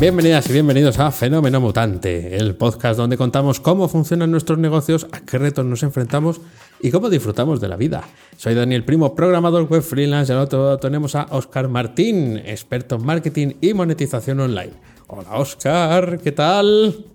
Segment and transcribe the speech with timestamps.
[0.00, 5.20] Bienvenidas y bienvenidos a Fenómeno Mutante, el podcast donde contamos cómo funcionan nuestros negocios, a
[5.20, 6.40] qué retos nos enfrentamos
[6.80, 8.02] y cómo disfrutamos de la vida.
[8.36, 12.96] Soy Daniel Primo, programador web freelance, y al otro lado tenemos a Oscar Martín, experto
[12.96, 14.72] en marketing y monetización online.
[15.06, 17.13] Hola Oscar, ¿qué tal?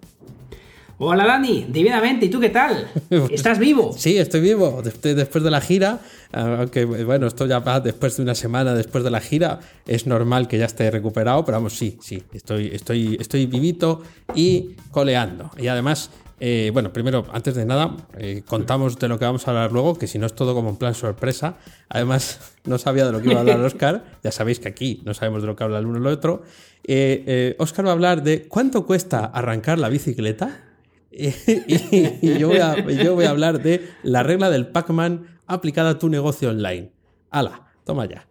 [1.01, 2.85] Hola Dani, divinamente, ¿y tú qué tal?
[3.31, 3.93] ¿Estás vivo?
[3.97, 4.81] Sí, estoy vivo.
[4.83, 6.01] Después de la gira,
[6.33, 10.49] aunque bueno, esto ya va después de una semana después de la gira, es normal
[10.49, 14.01] que ya esté recuperado, pero vamos, sí, sí, estoy, estoy, estoy vivito
[14.35, 15.51] y coleando.
[15.57, 16.09] Y además,
[16.41, 19.97] eh, bueno, primero, antes de nada, eh, contamos de lo que vamos a hablar luego,
[19.97, 21.55] que si no es todo como un plan sorpresa.
[21.87, 25.13] Además, no sabía de lo que iba a hablar Oscar, ya sabéis que aquí no
[25.13, 26.43] sabemos de lo que habla el uno o el otro.
[26.83, 30.65] Eh, Oscar va a hablar de cuánto cuesta arrancar la bicicleta.
[31.11, 36.91] y, yo, voy a, hablar de la regla del Pac-Man aplicada a tu negocio online.
[37.31, 37.67] ¡Hala!
[37.83, 38.27] Toma ya.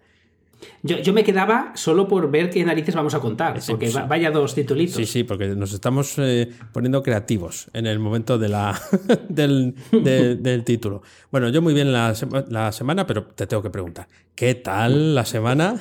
[0.82, 4.96] Yo, me quedaba solo por ver qué narices vamos a contar, porque vaya dos titulitos.
[4.96, 8.80] Sí, sí, porque nos estamos eh, poniendo creativos en el momento de la,
[9.28, 11.02] del, del, título.
[11.30, 12.14] Bueno, yo muy bien la,
[12.48, 15.78] la semana, pero te tengo que preguntar, ¿qué tal la semana?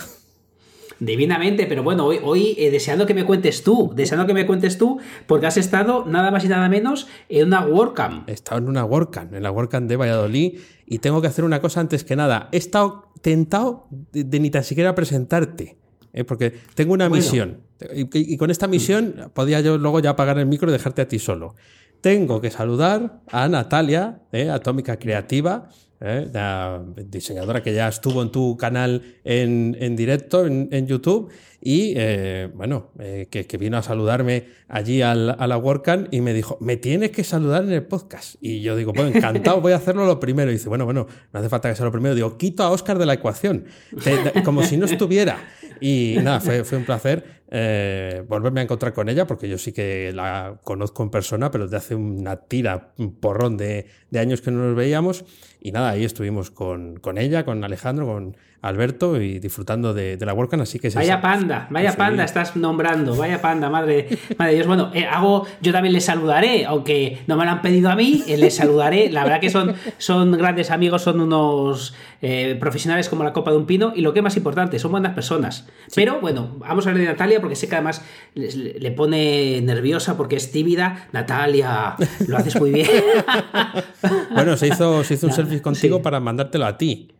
[1.00, 4.78] Divinamente, pero bueno, hoy, hoy eh, deseando que me cuentes tú, deseando que me cuentes
[4.78, 8.28] tú, porque has estado nada más y nada menos en una WordCamp.
[8.28, 11.62] He estado en una WordCamp, en la WordCamp de Valladolid, y tengo que hacer una
[11.62, 12.50] cosa antes que nada.
[12.52, 15.78] He estado tentado de, ni tan siquiera presentarte,
[16.14, 17.62] eh, porque tengo una misión,
[17.94, 21.20] y, con esta misión podía yo luego ya apagar el micro y dejarte a ti
[21.20, 21.56] solo.
[22.02, 25.70] Tengo que saludar a Natalia, eh, Atómica Creativa,
[26.02, 26.28] ¿eh?
[26.31, 32.92] la diseñadora que ya estuvo en tu canal en, directo en, YouTube y eh, bueno,
[33.00, 37.24] eh, que, vino a saludarme allí a la WordCamp y me dijo, me tienes que
[37.24, 38.35] saludar en el podcast.
[38.40, 40.52] Y yo digo, bueno, encantado, voy a hacerlo lo primero.
[40.52, 42.14] Y dice, bueno, bueno, no hace falta que sea lo primero.
[42.14, 43.66] Digo, quito a Oscar de la ecuación,
[44.46, 45.40] como si no estuviera.
[45.81, 47.38] Y nada, fue, fue un placer
[48.28, 51.78] volverme a encontrar con ella, porque yo sí que la conozco en persona, pero desde
[51.78, 55.25] hace una tira, un porrón de, de años que no nos veíamos.
[55.67, 60.34] Y nada, ahí estuvimos con, con ella, con Alejandro, con Alberto y disfrutando de, la
[60.34, 60.90] WordCamp, así que...
[60.90, 64.07] Vaya panda, vaya panda estás nombrando, vaya panda, madre,
[64.38, 64.68] madre Dios.
[64.68, 68.23] Bueno, eh, hago, yo también les saludaré, aunque no me lo han pedido a mí,
[68.28, 69.12] eh, les saludaré.
[69.12, 73.57] La verdad que son, son grandes amigos, son unos eh, profesionales como la copa de
[73.57, 75.67] un pino y lo que es más importante, son buenas personas.
[75.94, 78.03] Pero bueno, vamos a hablar de Natalia porque sé que además
[78.34, 81.07] le, pone nerviosa porque es tímida.
[81.12, 81.96] Natalia,
[82.28, 82.88] lo haces muy bien.
[84.34, 87.16] bueno, se hizo, se hizo un selfie contigo para mandártelo a ti.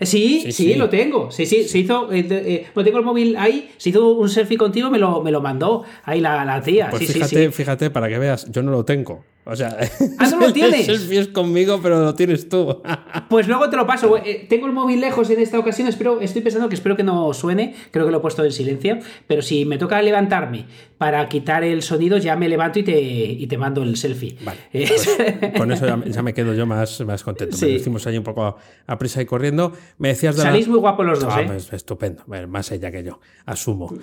[0.00, 1.30] Sí, sí, lo tengo.
[1.30, 2.12] Sí, sí, se hizo.
[2.12, 5.30] Eh, eh, pues tengo el móvil ahí, se hizo un selfie contigo, me lo, me
[5.30, 6.88] lo mandó ahí la, la tía.
[6.90, 9.24] Pues sí, fíjate, fíjate, para que veas, yo no lo tengo.
[9.46, 9.76] O sea,
[10.18, 10.88] ¿Ah, no lo tienes?
[10.88, 12.82] El selfie es conmigo, pero lo tienes tú.
[13.28, 14.16] pues luego te lo paso.
[14.16, 17.32] Eh, tengo el móvil lejos en esta ocasión, espero, estoy pensando que espero que no
[17.34, 20.66] suene, creo que lo he puesto en silencio, pero si me toca levantarme
[20.96, 24.38] para quitar el sonido, ya me levanto y te, y te mando el selfie.
[24.42, 25.18] Vale, pues
[25.58, 27.58] con eso ya, me quedo yo más, más contento.
[27.60, 28.56] Me lo hicimos ahí un poco
[28.86, 29.72] a, prisa y corriendo.
[29.98, 31.46] Me decías de Salís muy guapos los dos, ah, ¿eh?
[31.46, 32.22] Pues, estupendo.
[32.48, 33.94] más ella que yo, asumo.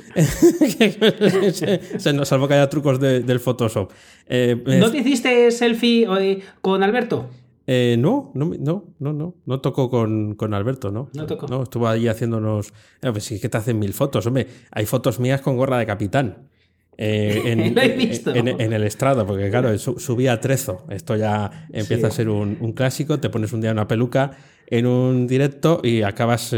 [1.98, 3.92] se, nos salvo que haya trucos del Photoshop.
[4.28, 6.08] Eh, ¿No te hiciste selfie
[6.62, 7.30] con Alberto?
[7.68, 11.10] Eh, no, no, no, no, no, no tocó con, con Alberto, ¿no?
[11.14, 11.48] No tocó.
[11.48, 12.74] No, estuvo ahí haciéndonos.
[13.02, 14.48] Eh, pues sí que te hacen mil fotos, hombre.
[14.72, 16.50] Hay fotos mías con gorra de capitán.
[16.98, 17.62] Eh, en,
[18.48, 20.86] en, el estrado, porque claro, subía a trezo.
[20.90, 23.20] Esto ya empieza a ser un, un, clásico.
[23.20, 24.32] Te pones un día una peluca
[24.68, 26.56] en un directo y acabas,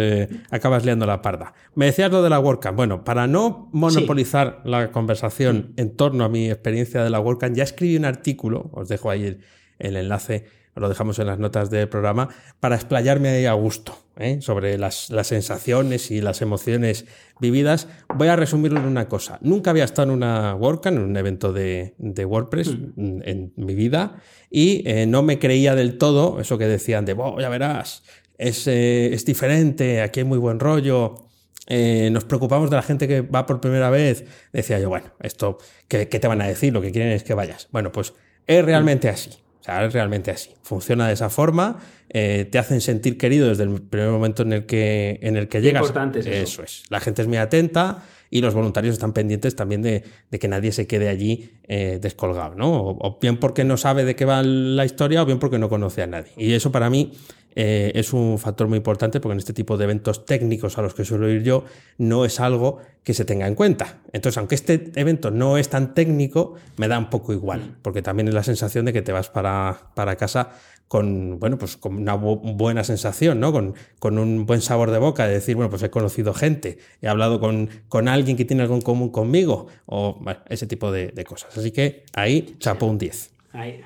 [0.52, 1.54] acabas liando la parda.
[1.76, 2.76] Me decías lo de la WordCamp.
[2.76, 7.64] Bueno, para no monopolizar la conversación en torno a mi experiencia de la WordCamp, ya
[7.64, 9.40] escribí un artículo, os dejo ahí el,
[9.80, 10.46] el enlace
[10.76, 12.30] lo dejamos en las notas del programa,
[12.60, 14.40] para explayarme ahí a gusto ¿eh?
[14.42, 17.06] sobre las, sensaciones y las emociones
[17.40, 17.88] vividas.
[18.16, 19.38] Voy a resumirlo en una cosa.
[19.42, 23.22] Nunca había estado en una WordCamp, en un evento de, WordPress mm.
[23.24, 27.50] en mi vida, y eh, no me creía del todo eso que decían de, ya
[27.50, 28.04] verás,
[28.38, 31.28] es, eh, es, diferente, aquí hay muy buen rollo.
[31.70, 34.26] nos preocupamos de la gente que va por primera vez.
[34.52, 36.74] Decía yo, bueno, esto, ¿qué, ¿qué, te van a decir?
[36.74, 37.68] Lo que quieren es que vayas.
[37.72, 38.14] Bueno, pues
[38.48, 39.43] es realmente así.
[39.64, 40.50] O sea, es realmente así.
[40.62, 41.80] Funciona de esa forma,
[42.10, 45.62] eh, te hacen sentir querido desde el primer momento en el que, en el que
[45.62, 45.84] llegas.
[45.84, 46.42] Importante es eso.
[46.44, 46.64] eso.
[46.64, 46.84] es.
[46.90, 50.04] La gente es muy atenta y los voluntarios están pendientes también de,
[50.38, 52.74] que nadie se quede allí eh, descolgado, ¿no?
[52.74, 56.02] O, bien porque no sabe de qué va la historia o bien porque no conoce
[56.02, 56.34] a nadie.
[56.36, 57.14] Y eso para mí
[57.56, 60.94] eh, es un factor muy importante porque en este tipo de eventos técnicos a los
[60.94, 61.66] que suelo ir yo
[61.98, 64.00] no es algo que se tenga en cuenta.
[64.14, 68.28] Entonces, aunque este evento no es tan técnico, me da un poco igual, porque también
[68.28, 70.52] es la sensación de que te vas para, para casa
[70.88, 73.52] con, bueno, pues con una buena sensación, ¿no?
[73.52, 77.08] Con, con, un buen sabor de boca, de decir, bueno, pues he conocido gente, he
[77.08, 81.24] hablado con, con alguien que tiene algo en común conmigo, o ese tipo de, de,
[81.24, 81.58] cosas.
[81.58, 83.32] Así que ahí, chapo un 10.
[83.54, 83.82] Ahí.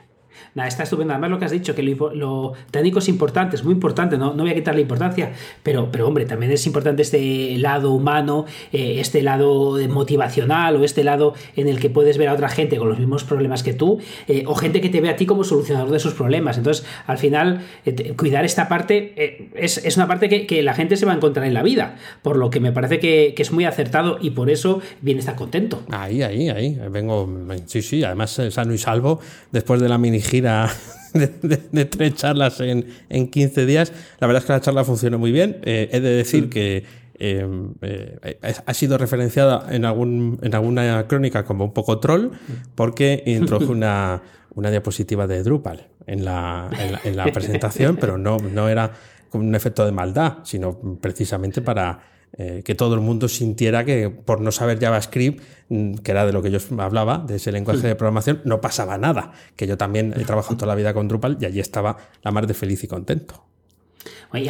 [0.55, 1.13] Nada, está estupendo.
[1.13, 4.43] Además, lo que has dicho, que lo, técnico es importante, es muy importante, no, no
[4.43, 5.31] voy a quitarle importancia,
[5.63, 11.03] pero, pero hombre, también es importante este lado humano, eh, este lado motivacional o este
[11.03, 13.99] lado en el que puedes ver a otra gente con los mismos problemas que tú,
[14.27, 16.57] eh, o gente que te ve a ti como solucionador de sus problemas.
[16.57, 20.97] Entonces, al final, eh, cuidar esta parte es, es, una parte que, que, la gente
[20.97, 23.51] se va a encontrar en la vida, por lo que me parece que, que es
[23.51, 25.83] muy acertado y por eso viene estar contento.
[25.89, 26.77] Ahí, ahí, ahí.
[26.89, 27.29] Vengo,
[27.65, 29.19] sí, sí, además sano y salvo
[29.51, 30.69] después de la mini gira
[31.13, 33.91] de, tres charlas en, en, 15 días.
[34.19, 35.57] La verdad es que la charla funcionó muy bien.
[35.63, 36.83] Eh, he de decir que
[37.15, 42.29] em, eh, ha sido referenciada en, algún, en alguna crónica como un poco troll
[42.75, 44.21] porque introdujo una,
[44.55, 46.69] una diapositiva de Drupal en la,
[47.03, 48.91] en la presentación, pero no, no era
[49.29, 51.99] con un efecto de maldad, sino precisamente para
[52.33, 56.33] eh, que todo el mundo sintiera que por no saber JavaScript, mm, que era de
[56.33, 59.31] lo que yo hablaba, de ese lenguaje de programación, no pasaba nada.
[59.55, 62.47] Que yo también he trabajado toda la vida con Drupal y allí estaba la mar
[62.47, 63.43] de feliz y contento.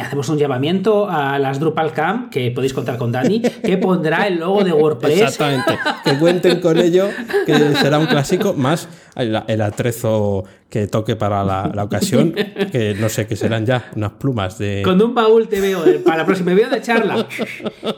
[0.00, 4.38] Hacemos un llamamiento a las Drupal Camp, que podéis contar con Dani, que pondrá el
[4.38, 5.20] logo de WordPress.
[5.20, 5.78] Exactamente.
[6.04, 7.08] Que cuenten con ello,
[7.46, 12.34] que será un clásico, más el, atrezo que toque para la, ocasión,
[12.72, 14.82] que no sé, que serán ya unas plumas de...
[14.84, 17.26] Con un baúl te veo, eh, para la próxima, me veo de charla.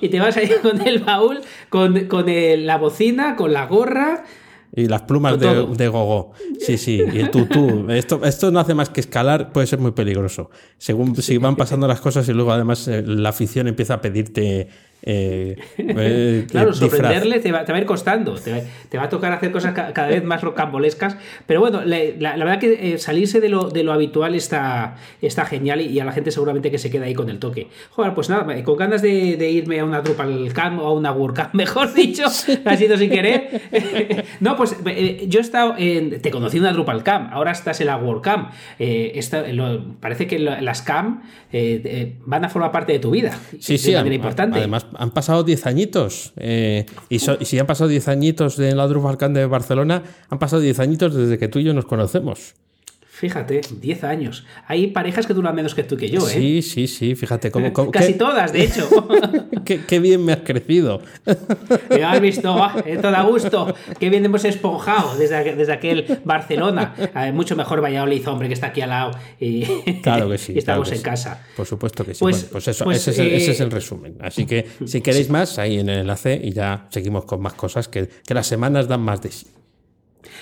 [0.01, 4.25] Y te vas a ir con el baúl, con, con la bocina, con la gorra
[4.75, 6.33] y las plumas de, de, gogo.
[6.61, 7.03] Sí, sí.
[7.13, 7.91] Y el tutú.
[7.91, 10.51] Esto, esto no hace más que escalar, puede ser muy peligroso.
[10.79, 14.69] Según si van pasando las cosas y luego además eh, la afición empieza a pedirte
[15.03, 19.73] eh, eh, claro, sorprenderle te va, a ir costando, te va, a tocar hacer cosas
[19.73, 21.17] cada vez más rocambolescas,
[21.47, 25.81] pero bueno, la, verdad que eh, salirse de lo, de lo habitual está, está genial
[25.81, 27.69] y, a la gente seguramente que se queda ahí con el toque.
[27.91, 31.55] Joder, pues nada, con ganas de, irme a una Drupal Camp o a una WordCamp,
[31.55, 33.63] mejor dicho, ha sido sin querer.
[34.41, 34.77] no, pues
[35.29, 38.51] yo he estado en, te conocí en una Drupal Camp, ahora estás en la WordCamp.
[40.01, 41.23] parece que las Camp
[42.27, 43.39] van a formar parte de tu vida.
[43.59, 44.59] Sí, sí, importante.
[44.59, 46.33] además han pasado 10 añitos.
[46.37, 50.79] Eh, y, si han pasado 10 añitos de la Drupal de Barcelona, han pasado 10
[50.81, 52.55] añitos desde que tú y yo nos conocemos.
[53.21, 54.47] Fíjate, 10 años.
[54.67, 56.33] Hay parejas que duran menos que tú que yo, ¿eh?
[56.33, 57.71] Sí, sí, sí, fíjate cómo.
[57.91, 58.89] Casi todas, de hecho.
[59.87, 61.03] qué, bien me has crecido.
[61.91, 62.57] Ya has visto,
[62.87, 63.75] eh, todo a gusto.
[63.99, 66.95] Qué bien hemos esponjado desde, desde aquel Barcelona.
[67.35, 69.11] mucho mejor Valladolid, hombre, que está aquí al lado.
[69.39, 69.65] Y,
[70.03, 70.55] claro que sí.
[70.57, 71.47] estamos en casa.
[71.57, 72.21] Por supuesto que sí.
[72.21, 74.17] Pues, pues eso, pues, ese, es el, ese, es el, eh, resumen.
[74.21, 77.87] Así que si queréis más, ahí en el enlace y ya seguimos con más cosas
[77.87, 79.47] que, que las semanas dan más de sí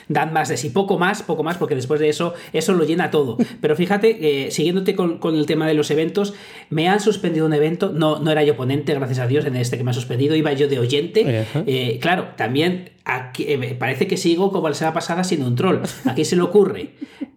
[0.09, 3.11] dan más de sí, poco más, poco más, porque después de eso, eso lo llena
[3.11, 3.37] todo.
[3.61, 6.35] Pero fíjate, eh, siguiéndote con, el tema de los eventos,
[6.71, 9.77] me han suspendido un evento, no, no era yo ponente, gracias a Dios, en este
[9.77, 11.45] que me ha suspendido, iba yo de oyente.
[11.67, 15.79] Eh, claro, también aquí, eh, parece que sigo como la semana pasada sin un troll.
[16.05, 16.91] Aquí se le ocurre,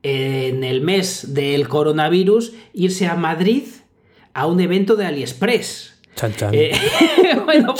[0.03, 3.63] en el mes del coronavirus, irse a Madrid
[4.33, 6.00] a un evento de AliExpress.
[6.21, 6.53] Chan, chan.
[6.53, 6.71] Eh,
[7.45, 7.73] bueno,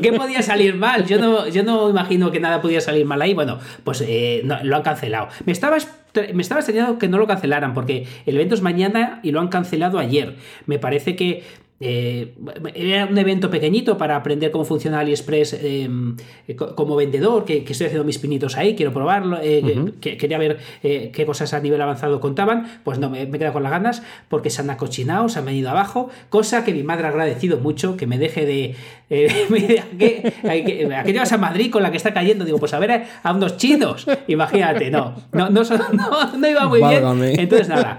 [0.00, 1.04] ¿qué podía salir mal?
[1.04, 3.34] Yo no, yo no imagino que nada podía salir mal ahí.
[3.34, 5.28] Bueno, pues eh, lo han cancelado.
[5.44, 5.76] Me estaba
[6.32, 9.48] me estaba extrañando que no lo cancelaran porque el evento es mañana y lo han
[9.48, 10.36] cancelado ayer.
[10.64, 11.44] Me parece que
[11.80, 12.34] eh,
[12.74, 16.16] era un evento pequeñito para aprender cómo funciona AliExpress em,
[16.74, 21.24] como vendedor, que, estoy haciendo mis pinitos ahí, quiero probarlo, eh, quería ver eh, qué
[21.24, 24.62] cosas a nivel avanzado contaban, pues no, me, he quedado con las ganas porque se
[24.62, 28.18] han acochinado, se han venido abajo, cosa que mi madre ha agradecido mucho, que me
[28.18, 28.74] deje de...
[29.10, 30.32] ¿a, qué,
[31.06, 32.44] te vas a Madrid con la que está cayendo?
[32.44, 35.62] Digo, pues a ver a, unos chinos, imagínate, no, no, no,
[36.38, 37.38] no iba muy bien.
[37.38, 37.98] Entonces nada,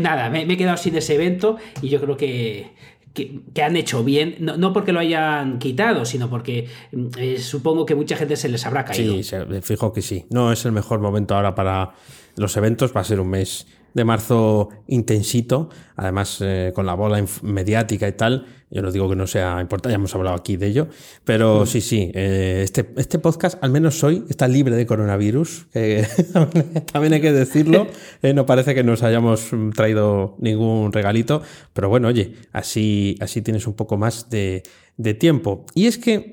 [0.00, 2.70] nada, me he quedado sin ese evento y yo creo que
[3.14, 7.94] que, han hecho bien, no, porque lo hayan quitado, sino porque mm, eh, supongo que
[7.94, 9.22] mucha gente se les habrá caído.
[9.22, 10.26] Sí, fijo que sí.
[10.30, 11.92] No es el mejor momento ahora para
[12.36, 17.22] los eventos, va a ser un mes de marzo intensito, además eh, con la bola
[17.42, 18.46] mediática y tal.
[18.72, 20.88] Yo no digo que no sea importante, ya hemos hablado aquí de ello,
[21.24, 21.66] pero mm.
[21.66, 25.66] sí, sí, eh, este, este podcast, al menos hoy, está libre de coronavirus,
[26.92, 27.86] también hay que decirlo,
[28.22, 31.42] eh, no parece que nos hayamos traído ningún regalito,
[31.74, 34.62] pero bueno, oye, así, así tienes un poco más de,
[34.96, 35.66] de tiempo.
[35.74, 36.32] Y es que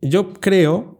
[0.00, 0.96] yo creo,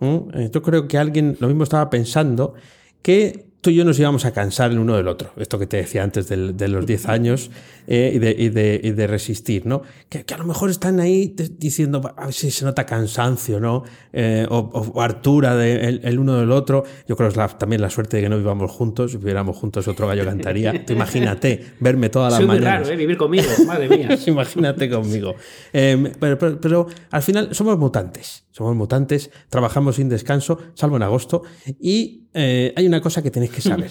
[0.52, 2.54] yo creo que alguien lo mismo estaba pensando,
[3.00, 5.33] que tú y yo nos íbamos a cansar el uno del otro.
[5.37, 7.50] Esto que te decía antes de los 10 años
[7.87, 9.83] eh, y, de, resistir, ¿no?
[10.09, 13.85] Que, a lo mejor están ahí diciendo, a ver si se nota cansancio, ¿no?
[14.12, 16.83] Eh, o, o, hartura de el, uno del otro.
[17.07, 19.12] Yo creo que es también la suerte de que no vivamos juntos.
[19.12, 20.85] Si viviéramos juntos, otro gallo cantaría.
[20.88, 22.81] imagínate verme todas las Soy mañanas.
[22.81, 22.97] Muy raro, ¿eh?
[22.97, 24.19] Vivir conmigo, madre mía.
[24.26, 25.37] imagínate conmigo.
[25.73, 28.42] Em, pero, pero al final somos mutantes.
[28.52, 31.42] Somos mutantes, trabajamos sin descanso, salvo en agosto,
[31.80, 33.90] y eh, hay una cosa que tenéis que saber.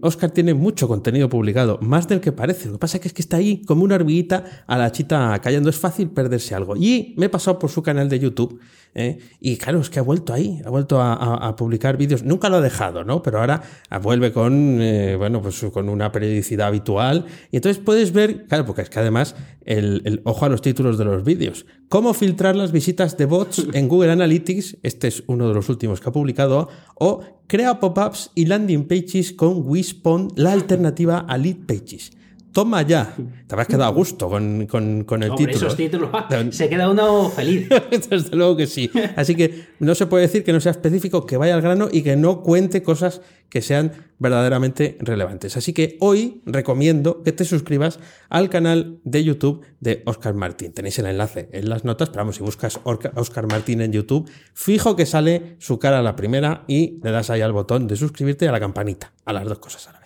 [0.00, 2.66] Oscar em, tiene mucho contenido publicado, más del que parece.
[2.66, 5.70] Lo que pasa es que está ahí como una hormiguita a la chita callando.
[5.70, 6.76] Es fácil perderse algo.
[6.76, 8.60] Y me he pasado por su canal de YouTube
[8.96, 9.18] ¿eh?
[9.38, 12.24] Y claro, es que ha vuelto ahí, ha vuelto a, publicar vídeos.
[12.24, 13.22] Nunca lo ha dejado, ¿no?
[13.22, 13.62] Pero ahora
[14.02, 17.26] vuelve con, eh, bueno, pues con una periodicidad habitual.
[17.52, 21.04] Y entonces puedes ver, claro, porque es que además, el, ojo a los títulos de
[21.04, 21.66] los vídeos.
[21.88, 24.78] Cómo filtrar las visitas de bots en Google Analytics.
[24.82, 26.68] Este es uno de los últimos que ha publicado.
[26.96, 32.15] O crea pop-ups y landing pages con Wispon, la alternativa a lead pages
[32.56, 33.14] toma ya.
[33.14, 35.50] Te habrás quedado a gusto con, el título.
[35.50, 36.08] Esos títulos,
[36.52, 37.68] se queda uno feliz.
[38.08, 38.90] Desde luego que sí.
[39.14, 42.00] Así que no se puede decir que no sea específico, que vaya al grano y
[42.00, 43.20] que no cuente cosas
[43.50, 45.58] que sean verdaderamente relevantes.
[45.58, 47.98] Así que hoy recomiendo que te suscribas
[48.30, 50.72] al canal de YouTube de Oscar Martín.
[50.72, 54.96] Tenéis el enlace en las notas, pero vamos, si buscas Oscar Martín en YouTube, fijo
[54.96, 58.46] que sale su cara a la primera y le das ahí al botón de suscribirte
[58.46, 60.05] y a la campanita, a las dos cosas a la vez.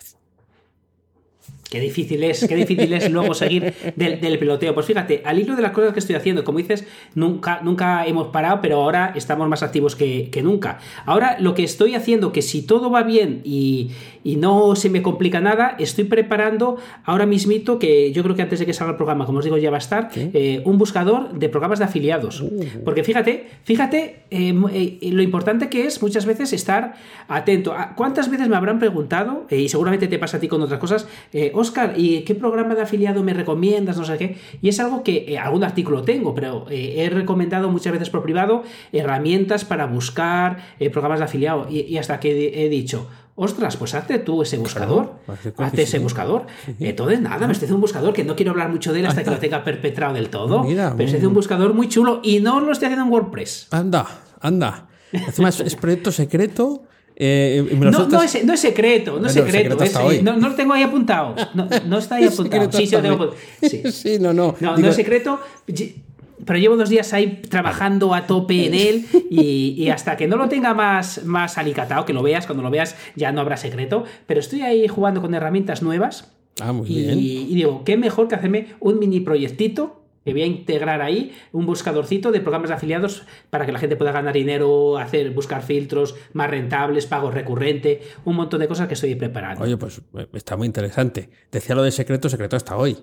[1.71, 4.73] Qué difícil es, qué difícil es luego seguir del, del, peloteo.
[4.73, 6.85] Pues fíjate, al hilo de las cosas que estoy haciendo, como dices,
[7.15, 10.79] nunca, nunca hemos parado, pero ahora estamos más activos que, nunca.
[11.05, 13.91] Ahora lo que estoy haciendo, que si todo va bien y,
[14.23, 18.65] no se me complica nada, estoy preparando ahora mismito, que yo creo que antes de
[18.65, 21.49] que salga el programa, como os digo, ya va a estar, eh, un buscador de
[21.49, 22.41] programas de afiliados.
[22.41, 22.65] Uh.
[22.83, 26.95] Porque fíjate, fíjate eh, eh, lo importante que es muchas veces estar
[27.27, 27.73] atento.
[27.95, 31.07] ¿Cuántas veces me habrán preguntado, y seguramente te pasa a ti con otras cosas,
[31.53, 33.97] Oscar, ¿y qué programa de afiliado me recomiendas?
[33.97, 34.37] No sé qué.
[34.61, 39.65] Y es algo que algún artículo tengo, pero he recomendado muchas veces por privado herramientas
[39.65, 40.57] para buscar
[40.91, 41.67] programas de afiliado.
[41.69, 45.15] Y, hasta que he, dicho, ostras, pues hazte tú ese buscador.
[45.57, 46.47] hazte ese buscador.
[46.79, 49.23] Entonces, nada, me estoy haciendo un buscador que no quiero hablar mucho de él hasta
[49.23, 50.63] que lo tenga perpetrado del todo.
[50.63, 53.67] pero estoy haciendo un buscador muy chulo y no lo estoy haciendo en WordPress.
[53.71, 54.07] Anda,
[54.39, 54.87] anda.
[55.11, 56.83] Encima es proyecto secreto
[57.23, 59.77] eh, no, no, es, no, es, secreto, no es secreto.
[60.23, 61.35] no, no, lo tengo ahí apuntado.
[61.53, 62.71] No, está ahí apuntado.
[62.71, 63.83] Sí, sí, lo tengo sí.
[63.91, 64.55] sí, no, no.
[64.59, 65.39] No, no es secreto.
[66.45, 70.49] Pero llevo dos días ahí trabajando a tope en él y, hasta que no lo
[70.49, 74.03] tenga más, más alicatado, que lo veas, cuando lo veas ya no habrá secreto.
[74.27, 76.33] Pero estoy ahí jugando con herramientas nuevas.
[76.59, 77.17] Ah, muy bien.
[77.17, 81.65] Y digo, qué mejor que hacerme un mini proyectito que voy a integrar ahí un
[81.65, 86.15] buscadorcito de programas de afiliados para que la gente pueda ganar dinero, hacer, buscar filtros
[86.33, 89.63] más rentables, pago recurrente, un montón de cosas que estoy preparando.
[89.63, 91.29] Oye, pues eh, está muy interesante.
[91.51, 92.97] Decía lo de secreto, secreto hasta hoy.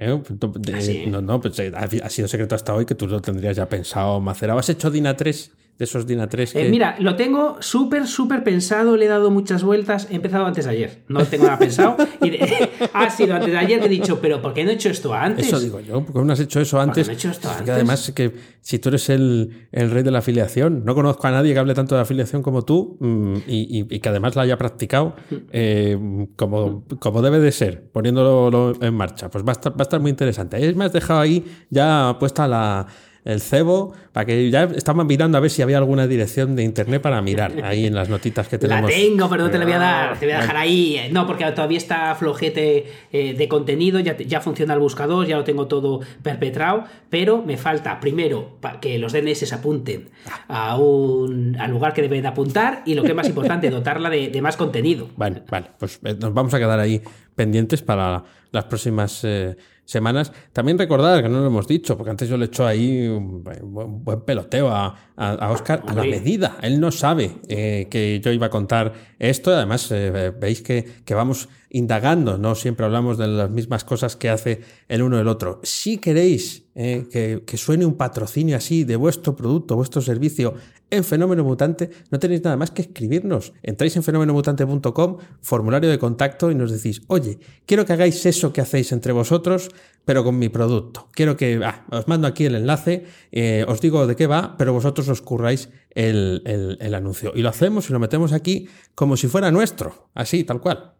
[0.00, 0.20] ¿Eh?
[0.42, 3.68] ¿Ah, no, no, pues eh, ha sido secreto hasta hoy que tú lo tendrías ya
[3.68, 4.58] pensado macerado.
[4.58, 5.52] ¿Has hecho DINA 3?
[5.80, 9.64] De esos DINA 3 eh, mira, lo tengo súper, súper pensado, le he dado muchas
[9.64, 12.38] vueltas, he empezado antes de ayer, no tengo nada pensado, y
[12.92, 15.14] ha sido antes de ayer que he dicho, pero ¿por qué no he hecho esto
[15.14, 15.46] antes?
[15.46, 17.06] Eso digo yo, ¿por qué no has hecho eso antes?
[17.06, 17.64] No he hecho esto antes?
[17.64, 21.54] Que además que si tú eres el, rey de la afiliación, no conozco a nadie
[21.54, 25.16] que hable tanto de afiliación como tú mm, y, que además la haya practicado
[25.50, 29.82] eh, como, como debe de ser, poniéndolo en marcha, pues va a estar, va a
[29.84, 30.62] estar muy interesante.
[30.62, 32.86] Es más, dejado ahí ya puesta la
[33.24, 37.02] el cebo, para que ya estaban mirando a ver si había alguna dirección de internet
[37.02, 38.90] para mirar ahí en las notitas que tenemos.
[38.90, 41.08] La tengo, pero no te la voy a dar, te voy a dejar ahí.
[41.12, 45.44] No, porque todavía está flojete eh, de contenido, ya, ya funciona el buscador, ya lo
[45.44, 50.08] tengo todo perpetrado, pero me falta primero que los DNS se apunten
[50.48, 54.40] a un, al lugar que deben apuntar y lo que es más importante, dotarla de,
[54.40, 55.08] más contenido.
[55.16, 57.02] Vale, vale, pues eh, nos vamos a quedar ahí
[57.34, 59.56] pendientes para las próximas eh,
[59.90, 60.32] semanas.
[60.52, 63.42] También recordar, que no lo hemos dicho, porque antes yo le he hecho ahí un
[63.42, 66.58] buen peloteo a, a, Oscar a la medida.
[66.62, 69.52] Él no sabe eh, que yo iba a contar esto.
[69.52, 74.30] Además, eh, veis que, que, vamos indagando, no siempre hablamos de las mismas cosas que
[74.30, 75.60] hace el uno el otro.
[75.64, 80.54] Si queréis eh, que, suene un patrocinio así de vuestro producto, vuestro servicio
[80.88, 83.52] en Fenómeno Mutante, no tenéis nada más que escribirnos.
[83.62, 88.62] Entráis en fenomenomutante.com, formulario de contacto y nos decís, oye, quiero que hagáis eso que
[88.62, 89.68] hacéis entre vosotros,
[90.06, 91.06] pero con mi producto.
[91.12, 94.72] Quiero que, ah, os mando aquí el enlace, eh, os digo de qué va, pero
[94.72, 97.32] vosotros os curráis el anuncio.
[97.34, 100.94] Y lo hacemos y lo metemos aquí como si fuera nuestro, así, tal cual.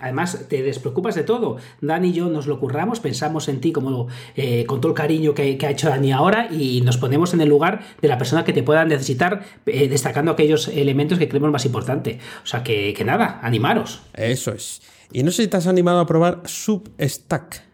[0.00, 1.56] Además te despreocupas de todo.
[1.80, 5.34] Dani y yo nos lo curramos, pensamos en ti como eh, con todo el cariño
[5.34, 8.52] que, ha hecho Dani ahora y nos ponemos en el lugar de la persona que
[8.52, 12.18] te pueda necesitar, eh, destacando aquellos elementos que creemos más importante.
[12.42, 14.02] O sea que, que nada, animaros.
[14.14, 14.82] Eso es.
[15.12, 17.68] Y no sé si te has animado a probar Substack.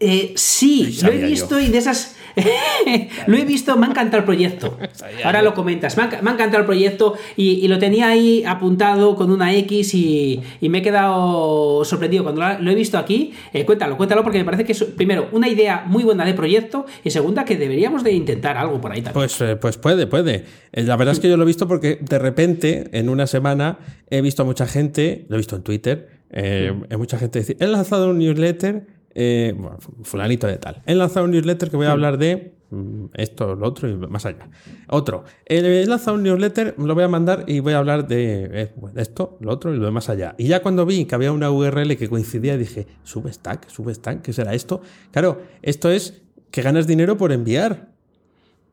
[0.00, 2.16] Eh, sí, lo he visto y de esas
[3.26, 4.78] lo he visto, me ha encantado el proyecto.
[5.24, 5.96] Ahora lo comentas.
[5.96, 10.78] Me ha, encantado el proyecto y, lo tenía ahí apuntado con una X y, me
[10.78, 13.32] he quedado sorprendido cuando lo, he visto aquí.
[13.52, 16.84] Eh, cuéntalo, cuéntalo porque me parece que es, primero, una idea muy buena de proyecto
[17.02, 19.14] y segunda, que deberíamos de intentar algo por ahí también.
[19.14, 20.44] Pues, eh, pues puede, puede.
[20.72, 23.78] Eh, la verdad es que yo lo he visto porque de repente, en una semana,
[24.10, 27.66] he visto a mucha gente, lo he visto en Twitter, eh, mucha gente decir, he
[27.66, 30.82] lanzado un newsletter eh, bueno, fulanito de tal.
[30.84, 34.26] He lanzado un newsletter que voy a hablar de mm, esto, lo otro y más
[34.26, 34.50] allá.
[34.88, 35.24] Otro.
[35.46, 39.38] He lanzado un newsletter, lo voy a mandar y voy a hablar de, eh, esto,
[39.40, 40.34] lo otro y lo de más allá.
[40.36, 44.52] Y ya cuando vi que había una URL que coincidía, dije, substack, substack, ¿qué será
[44.52, 44.82] esto?
[45.12, 46.20] Claro, esto es
[46.50, 47.94] que ganas dinero por enviar.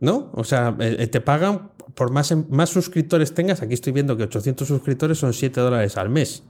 [0.02, 0.32] ¿No?
[0.34, 3.62] O sea, eh, te pagan por más, más suscriptores tengas.
[3.62, 6.44] Aquí estoy viendo que 800 suscriptores son 7 dólares al mes.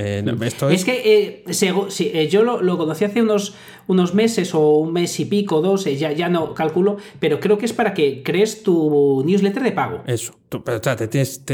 [0.00, 0.24] Eh,
[0.70, 0.84] es...
[0.84, 3.54] que eh, eh, yo lo, conocí hace unos,
[3.88, 7.66] unos meses o un mes y pico, dos, ya, ya no calculo, pero creo que
[7.66, 10.04] es para que crees tu newsletter de pago.
[10.06, 10.34] Eso.
[10.48, 11.44] Tú, pero, tienes,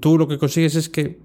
[0.00, 1.18] tú lo que consigues es que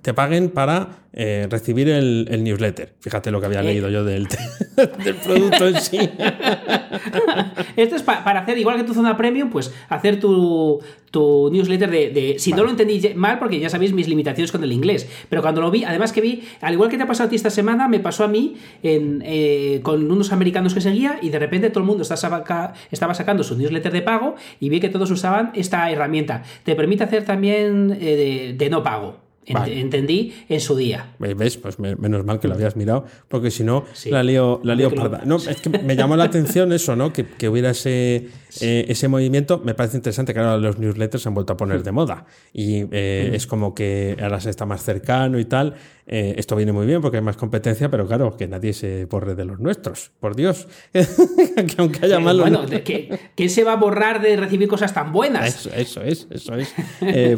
[0.00, 2.94] te paguen para recibir el, newsletter.
[3.00, 4.28] Fíjate lo que había leído yo del,
[5.04, 5.98] del producto en sí.
[7.76, 10.80] Esto es para hacer, igual que tu zona premium, pues hacer tu,
[11.12, 14.72] tu newsletter de, si no lo entendí mal, porque ya sabéis mis limitaciones con el
[14.72, 17.30] inglés, pero cuando lo vi, además que vi, al igual que te ha pasado a
[17.30, 21.38] ti esta semana, me pasó a mí eh, con unos americanos que seguía y de
[21.38, 25.52] repente todo el mundo estaba sacando su newsletter de pago y vi que todos usaban
[25.54, 26.42] esta herramienta.
[26.64, 29.22] Te permite hacer también eh, de no pago.
[29.44, 31.14] Entendí en su día.
[31.18, 31.56] ¿Ves?
[31.56, 35.22] Pues menos mal que lo habías mirado, porque si no, la lío, la lío parda.
[35.24, 37.12] No, es que me llamó la atención eso, ¿no?
[37.12, 38.28] Que, que hubiera ese,
[38.60, 39.60] eh, ese movimiento.
[39.64, 42.26] Me parece interesante que ahora los newsletters se han vuelto a poner de moda.
[42.52, 43.34] Y eh, mm.
[43.34, 45.74] es como que ahora se está más cercano y tal.
[46.06, 49.34] Eh, esto viene muy bien porque hay más competencia, pero claro, que nadie se borre
[49.34, 50.10] de los nuestros.
[50.20, 50.68] Por Dios.
[50.92, 52.42] que aunque haya malos.
[52.42, 55.66] Bueno, ¿quién se va a borrar de recibir cosas tan buenas?
[55.66, 56.74] Eso, es, eso es.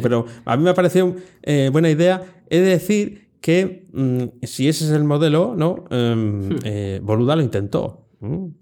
[0.01, 1.15] pero a mí me ha parecido
[1.71, 5.85] buena idea idea, he de decir que mm, si ese es el modelo, ¿no?
[5.89, 6.59] Em, hmm.
[6.63, 8.01] eh, Boluda lo intentó.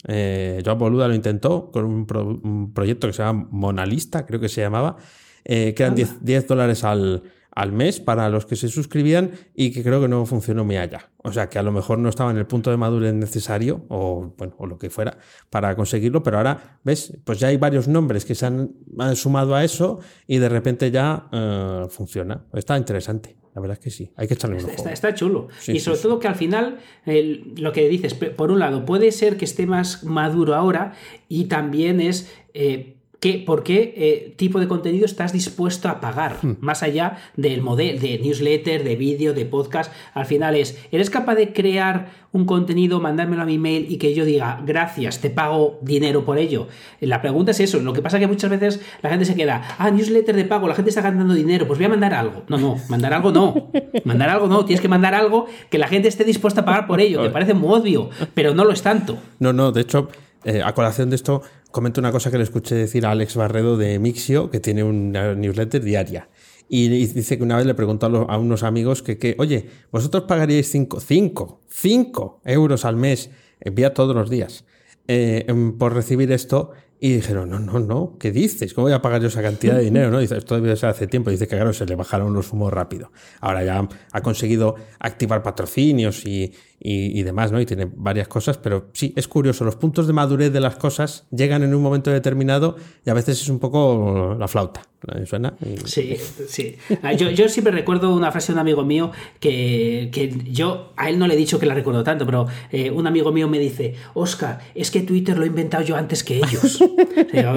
[0.08, 4.62] Eh, Joan Boluda lo intentó con un, proyecto que se llama Monalista, creo que se
[4.62, 4.98] llamaba,
[5.46, 7.24] eh, que eran 10 dólares al,
[7.56, 11.12] al mes para los que se suscribían y que creo que no funcionó muy allá.
[11.18, 14.34] O sea, que a lo mejor no estaba en el punto de madurez necesario o,
[14.38, 15.18] bueno, o lo que fuera
[15.50, 17.14] para conseguirlo, pero ahora, ¿ves?
[17.24, 18.74] Pues ya hay varios nombres que se han,
[19.16, 22.46] sumado a eso y de repente ya eh, funciona.
[22.54, 23.38] Está interesante.
[23.54, 24.90] La verdad es que sí, hay que echarle un ojo.
[24.90, 25.48] Está, chulo.
[25.68, 29.46] y sobre todo que al final, lo que dices, por un lado, puede ser que
[29.46, 30.94] esté más maduro ahora
[31.30, 32.34] y también es...
[32.56, 32.98] Eh,
[33.46, 36.40] ¿Por qué eh, tipo de contenido estás dispuesto a pagar?
[36.42, 36.58] Hmm.
[36.60, 39.94] Más allá del modelo de newsletter, de vídeo, de podcast.
[40.14, 44.14] Al final es, ¿eres capaz de crear un contenido, mandármelo a mi mail y que
[44.14, 46.68] yo diga, gracias, te pago dinero por ello?
[47.00, 47.80] La pregunta es eso.
[47.80, 50.68] Lo que pasa es que muchas veces la gente se queda, ah, newsletter de pago,
[50.68, 52.44] la gente está ganando dinero, pues voy a mandar algo.
[52.50, 53.70] No, no, mandar algo no.
[54.04, 54.66] Mandar algo no.
[54.66, 57.54] Tienes que mandar algo que la gente esté dispuesta a pagar por ello, que parece
[57.54, 59.18] muy obvio, pero no lo es tanto.
[59.40, 60.10] No, no, de hecho,
[60.44, 63.78] eh, a colación de esto, comento una cosa que le escuché decir a Alex Barredo
[63.78, 66.30] de Mixio, que tiene una newsletter diaria.
[66.70, 71.00] Y dice que una vez le preguntó a, unos amigos que, oye, vosotros pagaríais 5,
[71.00, 73.30] 5, 5 euros al mes,
[73.60, 74.66] envía todos los días,
[75.08, 75.46] eh,
[75.78, 76.72] por recibir esto.
[77.06, 78.74] Y dijeron, no, no, no, ¿qué dices?
[78.74, 80.10] ¿Cómo voy a pagar yo esa cantidad de dinero?
[80.10, 80.20] ¿no?
[80.20, 81.32] Dice, esto debe ser hace tiempo.
[81.32, 83.12] Dice que claro, se le bajaron los humos rápido.
[83.42, 86.54] Ahora ya ha conseguido activar patrocinios y,
[86.86, 87.62] y, demás, ¿no?
[87.62, 91.26] Y tiene varias cosas, pero sí, es curioso, los puntos de madurez de las cosas
[91.32, 94.82] llegan en un momento determinado y a veces es un poco la flauta.
[95.26, 95.54] ¿Suena?
[95.84, 96.16] Sí,
[96.48, 96.78] sí.
[97.02, 99.12] Ah, yo, yo, siempre recuerdo una frase de un amigo mío
[99.42, 102.90] que, que, yo a él no le he dicho que la recuerdo tanto, pero eh,
[102.90, 106.38] un amigo mío me dice, Oscar, es que Twitter lo he inventado yo antes que
[106.38, 106.80] ellos.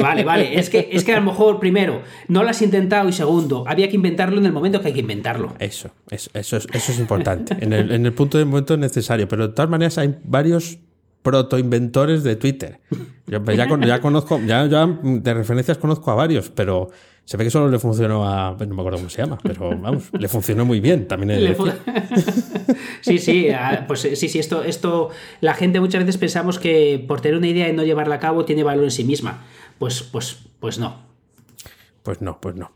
[0.01, 3.13] vale, vale, es que, es que a lo mejor, primero, no lo has intentado y
[3.13, 5.55] segundo, había que inventarlo en el momento que hay que inventarlo.
[5.59, 9.27] Eso, eso, eso, es, eso es importante, en el, en el punto de momento necesario
[9.29, 10.79] pero de todas maneras hay varios
[11.23, 12.81] protoinventores de Twitter.
[13.27, 16.91] Yo ya, ya conozco, ya, de referencias conozco a varios, pero
[17.25, 18.57] se ve que solo le funcionó a.
[18.57, 21.57] No me acuerdo cómo se llama, pero vamos, le funcionó muy bien también.
[23.07, 23.49] sí, sí,
[23.87, 25.11] pues sí, sí, esto, esto.
[25.41, 28.45] La gente muchas veces pensamos que por tener una idea y no llevarla a cabo
[28.45, 29.45] tiene valor en sí misma.
[29.79, 31.07] Pues, pues, pues no.
[32.03, 32.73] Pues no, pues no.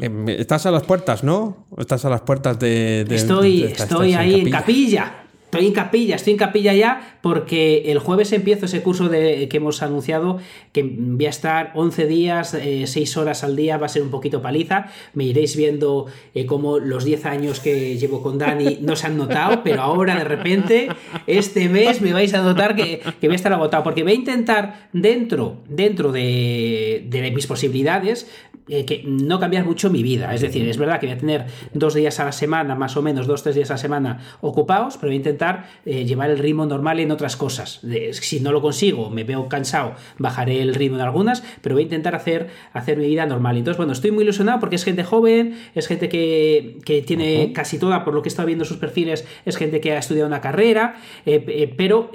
[0.00, 1.66] Em, estás a las puertas, ¿no?
[1.78, 3.06] Estás a las puertas de.
[3.10, 5.23] estoy estoy ahí en capilla.
[5.54, 9.58] Estoy en capilla, estoy en capilla ya porque el jueves empiezo ese curso de, que
[9.58, 10.38] hemos anunciado,
[10.72, 14.10] que voy a estar 11 días, 6 eh, horas al día, va a ser un
[14.10, 14.86] poquito paliza.
[15.12, 19.16] Me iréis viendo eh, cómo los 10 años que llevo con Dani no se han
[19.16, 20.88] notado, pero ahora de repente,
[21.26, 24.16] este mes me vais a notar que, que voy a estar agotado, porque voy a
[24.16, 28.28] intentar dentro, dentro de, de mis posibilidades,
[28.66, 30.32] eh, que no cambiar mucho mi vida.
[30.34, 33.02] Es decir, es verdad que voy a tener dos días a la semana, más o
[33.02, 36.38] menos, dos, tres días a la semana ocupados, pero voy a intentar eh, llevar el
[36.38, 37.82] ritmo normal en otras cosas.
[38.12, 41.84] si no lo consigo, me veo cansado, bajaré el ritmo en algunas, pero voy a
[41.84, 43.58] intentar hacer, hacer mi vida normal.
[43.58, 48.02] Entonces, bueno, estoy muy ilusionado porque es gente joven, es gente que, tiene casi toda,
[48.02, 50.94] por lo que he estado viendo sus perfiles, es gente que ha estudiado una carrera,
[51.26, 52.10] eh, pero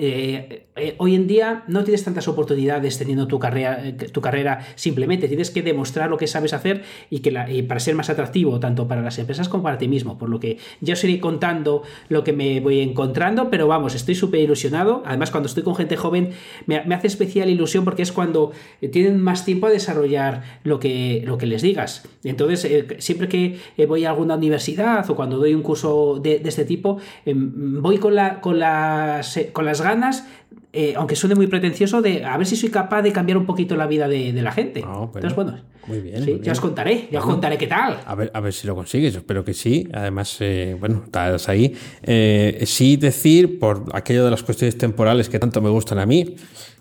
[0.97, 5.61] hoy en día no tienes tantas oportunidades teniendo tu carrera, tu carrera simplemente, tienes que
[5.61, 7.31] demostrar lo que sabes hacer y, que
[7.67, 10.17] para ser más atractivo tanto para las empresas como para ti mismo.
[10.17, 14.15] Por lo que ya os iré contando lo que me voy encontrando, pero vamos, estoy
[14.15, 15.03] súper ilusionado.
[15.05, 16.31] Además, cuando estoy con gente joven
[16.65, 18.51] me, hace especial ilusión porque es cuando
[18.91, 22.07] tienen más tiempo a desarrollar lo que, lo que les digas.
[22.23, 26.41] Entonces, eh, siempre que eh, voy a alguna universidad o cuando doy un curso de,
[26.45, 30.27] este tipo, em, voy con, la, con, las, eh, con las ganas
[30.71, 33.75] eh, aunque suene muy pretencioso, de a ver si soy capaz de cambiar un poquito
[33.75, 34.81] la vida de, la gente.
[34.81, 35.57] Entonces, bueno,
[35.87, 37.99] muy bien, ya os contaré, ya os contaré qué tal.
[38.05, 39.87] A ver, a ver si lo consigues, espero que sí.
[39.91, 41.73] Además, eh, bueno, estás ahí.
[42.03, 46.35] Eh, sí decir, por aquello de las cuestiones temporales que tanto me gustan a mí,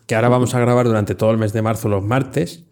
[0.07, 2.65] que ahora vamos a grabar durante todo el mes de marzo los martes.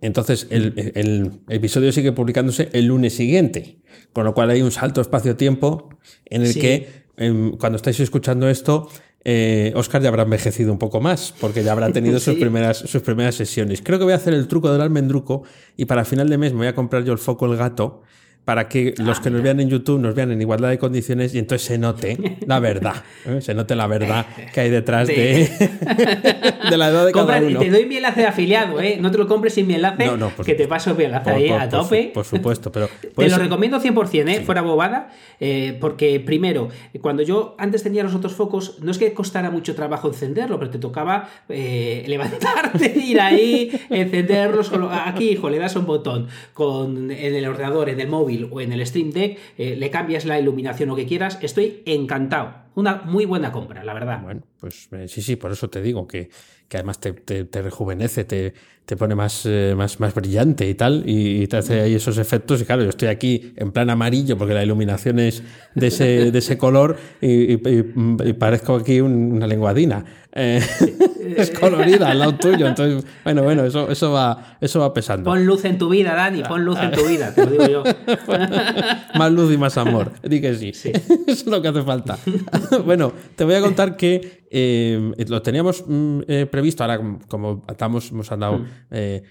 [0.00, 3.78] Entonces, el, episodio sigue publicándose el lunes siguiente,
[4.14, 5.90] con lo cual hay un salto espacio-tiempo
[6.24, 8.88] en el que, em, cuando estáis escuchando esto,
[9.24, 13.02] eh, Oscar ya habrá envejecido un poco más, porque ya habrá tenido sus, primeras, sus
[13.02, 13.82] primeras sesiones.
[13.82, 15.42] Creo que voy a hacer el truco del almendruco
[15.76, 18.02] y para final de mes me voy a comprar yo el foco el gato
[18.44, 21.38] para que los que nos vean en YouTube nos vean en igualdad de condiciones y
[21.38, 23.40] entonces se note la verdad, ¿eh?
[23.40, 25.48] se note la verdad que hay detrás de,
[26.70, 27.60] de la edad de cada uno.
[27.60, 28.98] Te doy mi enlace de afiliado, ¿eh?
[29.00, 30.10] no te lo compres sin mi enlace,
[30.44, 32.10] que te paso mi enlace ahí a tope.
[32.12, 32.88] Por, supuesto, pero...
[33.16, 34.40] Te lo recomiendo 100%, ¿eh?
[34.40, 36.68] fuera bobada, eh, porque primero,
[37.00, 40.70] cuando yo antes tenía los otros focos, no es que costara mucho trabajo encenderlo, pero
[40.70, 47.34] te tocaba eh, levantarte, ir ahí, encenderlos, aquí, hijo, le das un botón con, en
[47.34, 50.90] el ordenador, en el móvil, o en el Stream Deck, eh, le cambias la iluminación
[50.90, 51.38] o que quieras.
[51.42, 52.54] Estoy encantado.
[52.74, 54.22] Una muy buena compra, la verdad.
[54.22, 56.30] Bueno, pues eh, sí, sí, por eso te digo que,
[56.68, 57.12] que además te,
[57.62, 58.54] rejuvenece, te,
[58.92, 62.60] te pone más, eh, más, más brillante y tal, y, te hace ahí esos efectos.
[62.60, 65.42] Y claro, yo estoy aquí en plan amarillo porque la iluminación es
[65.74, 67.56] de ese, de ese color y,
[68.34, 70.04] parezco aquí una lenguadina.
[70.34, 72.66] es colorida al lado tuyo.
[72.66, 75.30] Entonces, bueno, bueno, eso, eso, va, eso va pesando.
[75.30, 77.84] Pon luz en tu vida, Dani, pon luz en tu vida, te lo digo yo.
[79.14, 80.12] más luz y más amor.
[80.22, 80.72] Di que sí.
[80.74, 80.92] sí.
[81.26, 82.18] Eso es lo que hace falta.
[82.84, 88.10] bueno, te voy a contar que eh, lo teníamos mm, eh, previsto, ahora como estamos,
[88.10, 88.66] hemos andado mm.
[88.90, 89.22] Eh,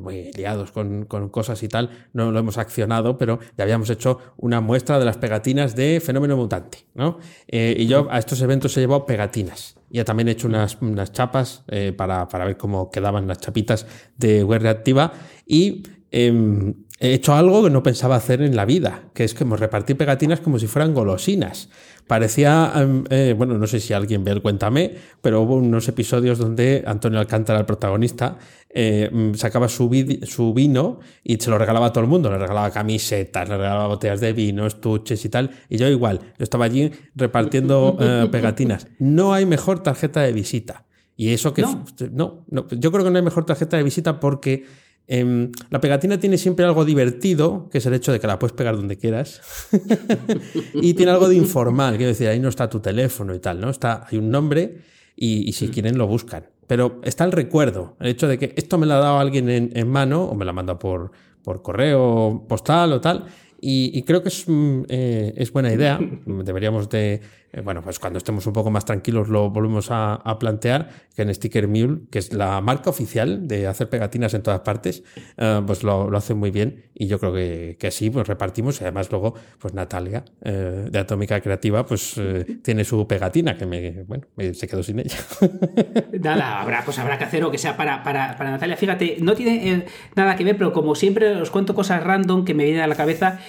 [0.00, 4.60] muy liados con, cosas y tal, no lo hemos accionado, pero ya habíamos hecho una
[4.60, 6.78] muestra de las pegatinas de Fenómeno Mutante.
[6.94, 7.18] ¿no?
[7.48, 9.76] y yo a estos eventos he llevado pegatinas.
[9.90, 10.78] Ya también he hecho unas,
[11.12, 11.64] chapas
[11.96, 13.86] para, para, ver cómo quedaban las chapitas
[14.16, 15.12] de web reactiva
[15.46, 19.46] y em, he hecho algo que no pensaba hacer en la vida, que es que
[19.46, 21.70] me repartir pegatinas como si fueran golosinas.
[22.06, 26.38] Parecía, em, eh, bueno, no sé si alguien ve el Cuéntame, pero hubo unos episodios
[26.38, 28.36] donde Antonio Alcántara, el protagonista,
[28.68, 29.88] eh, mm, sacaba su,
[30.24, 32.30] su, vino y se lo regalaba a todo el mundo.
[32.30, 35.50] Le regalaba camisetas, le regalaba botellas de vino, estuches y tal.
[35.70, 38.88] Y yo igual, yo estaba allí repartiendo eh, pegatinas.
[38.98, 40.84] No hay mejor tarjeta de visita.
[41.16, 41.62] Y eso que...
[41.62, 44.64] no, no, yo creo que no hay mejor tarjeta de visita porque
[45.12, 48.54] Em, la pegatina tiene siempre algo divertido, que es el hecho de que la puedes
[48.54, 49.42] pegar donde quieras.
[50.74, 53.70] y tiene algo de informal, quiero decir, ahí no está tu teléfono y tal, ¿no?
[53.70, 54.82] Está, hay un nombre
[55.16, 55.70] y, si mm.
[55.72, 56.46] quieren lo buscan.
[56.68, 59.88] Pero está el recuerdo, el hecho de que esto me lo ha dado alguien en,
[59.88, 61.10] mano o me lo ha mandado por,
[61.42, 63.26] por correo postal o tal.
[63.60, 65.98] Y, creo que es, mm, eh, es buena idea.
[66.24, 67.20] Deberíamos de
[67.52, 71.34] eh, bueno, pues cuando estemos un poco más tranquilos lo volvemos a, plantear, que en
[71.34, 75.02] Sticker Mule, que es la marca oficial de hacer pegatinas en todas partes,
[75.36, 78.80] eh, pues lo, lo, hace muy bien y yo creo que, que así pues repartimos
[78.80, 82.20] y además luego pues Natalia eh, de Atómica Creativa pues
[82.62, 85.16] tiene su pegatina que me, bueno, se quedó sin ella.
[86.20, 88.76] Nada, habrá, pues habrá que hacer o que sea para, para, para Natalia.
[88.76, 92.64] Fíjate, no tiene nada que ver, pero como siempre os cuento cosas random que me
[92.64, 93.40] vienen a la cabeza,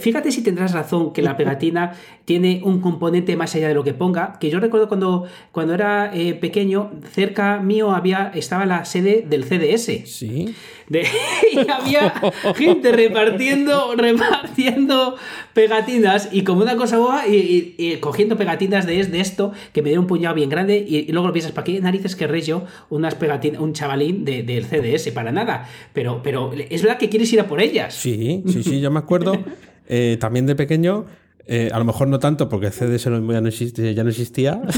[0.00, 1.92] fíjate si tendrás razón que la pegatina
[2.24, 6.10] tiene un componente más allá de lo que ponga, que yo recuerdo cuando, cuando era
[6.14, 10.08] eh, pequeño, cerca mío había, estaba la sede del CDS.
[10.08, 10.54] Sí.
[11.52, 12.12] y había
[12.56, 15.14] gente repartiendo, repartiendo
[15.52, 20.00] pegatinas y como una cosa boba y, cogiendo pegatinas de, de, esto que me dio
[20.00, 23.60] un puñado bien grande y, luego lo piensas, ¿para qué narices querré yo unas pegatinas,
[23.60, 25.12] un chavalín del CDS?
[25.12, 25.68] Para nada.
[25.92, 27.94] Pero, pero es verdad que quieres ir a por ellas.
[27.94, 29.32] Sí, sí, sí, yo me acuerdo
[29.88, 31.06] eh, también de pequeño.
[31.52, 34.62] Eh, a lo mejor no tanto porque el CDS ya no existía, ya no existía.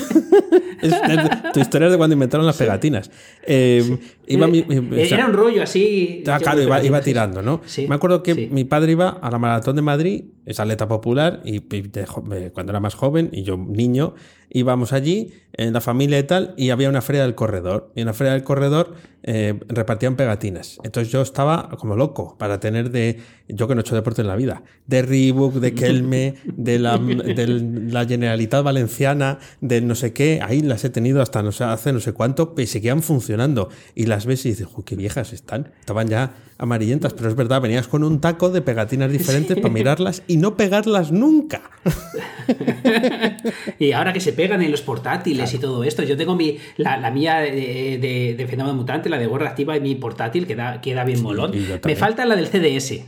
[1.53, 3.11] Tu historia es de cuando inventaron las pegatinas.
[3.47, 6.23] Eh, eh, era un rollo así.
[6.27, 7.61] Ah, claro, iba, tirando, ¿no?
[7.89, 11.61] Me acuerdo que mi padre iba a la Maratón de Madrid, es atleta popular, y,
[11.61, 14.15] cuando era más joven, y yo niño,
[14.51, 17.93] íbamos allí, en la familia y tal, y había una feria del corredor.
[17.95, 20.79] Y en la feria del corredor eh, repartían pegatinas.
[20.83, 24.29] Entonces yo estaba como loco para tener de, yo que no he hecho deporte en
[24.29, 30.13] la vida, de Reebok, de Kelme, de la, de la Generalitat Valenciana, de no sé
[30.13, 33.69] qué, ahí las he tenido hasta no sé, hace no sé cuánto, y seguían funcionando.
[33.95, 35.73] Y las ves y dices, qué viejas están.
[35.81, 40.23] Estaban ya amarillentas, pero es verdad, venías con un taco de pegatinas diferentes para mirarlas
[40.27, 41.63] y no pegarlas nunca.
[43.79, 47.11] y ahora que se pegan en los portátiles y todo esto, yo tengo mi, la,
[47.11, 51.23] mía de, de, Fenómeno Mutante, la de Guerra Activa, y mi portátil, que queda bien
[51.23, 51.53] molón.
[51.85, 53.01] Me falta la del CDS.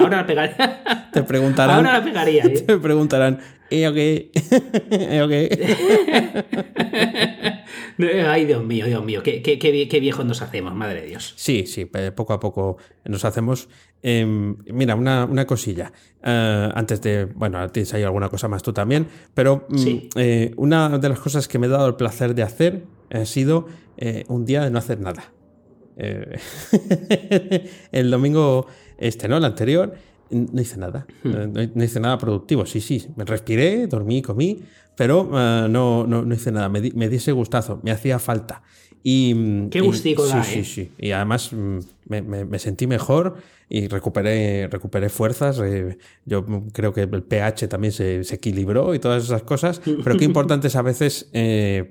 [0.00, 0.56] ahora la pegaré.
[1.12, 1.76] Te preguntarán.
[1.76, 2.44] Ahora la pegaría.
[2.46, 2.64] ¿eh?
[2.66, 3.38] Te preguntarán,
[3.70, 3.96] ¿y ok?
[3.96, 5.32] ¿Y ok?
[8.26, 11.34] Ay, Dios mío, Dios mío, qué, qué, viejos nos hacemos, madre de Dios.
[11.36, 13.68] Sí, sí, poco a poco nos hacemos.
[14.02, 15.92] Em, mira, una, cosilla.
[16.22, 17.24] Eh, antes de.
[17.26, 19.08] Bueno, tienes ahí alguna cosa más tú también.
[19.34, 19.86] Pero mm,
[20.16, 23.66] eh, una de las cosas que me he dado el placer de hacer ha sido
[23.96, 25.32] eh, un día de no hacer nada.
[27.90, 28.66] el domingo
[28.98, 29.38] este, ¿no?
[29.38, 29.94] El anterior
[30.30, 31.06] no hice nada.
[31.22, 31.52] Hmm.
[31.74, 32.66] No, hice nada productivo.
[32.66, 34.60] Sí, sí, me respiré, dormí, comí,
[34.96, 36.68] pero eh, no, no, hice nada.
[36.68, 38.62] Me di, ese gustazo, me hacía falta.
[39.02, 40.64] Y, mm, Qué gustico sí, da, sí, ¿eh?
[40.64, 40.92] sí.
[40.98, 43.36] Y además mm, me, sentí mejor
[43.68, 45.60] y recuperé, recuperé fuerzas.
[45.64, 49.80] Eh, yo creo que el pH también se, equilibró y todas esas cosas.
[49.84, 51.30] Pero qué importante es a veces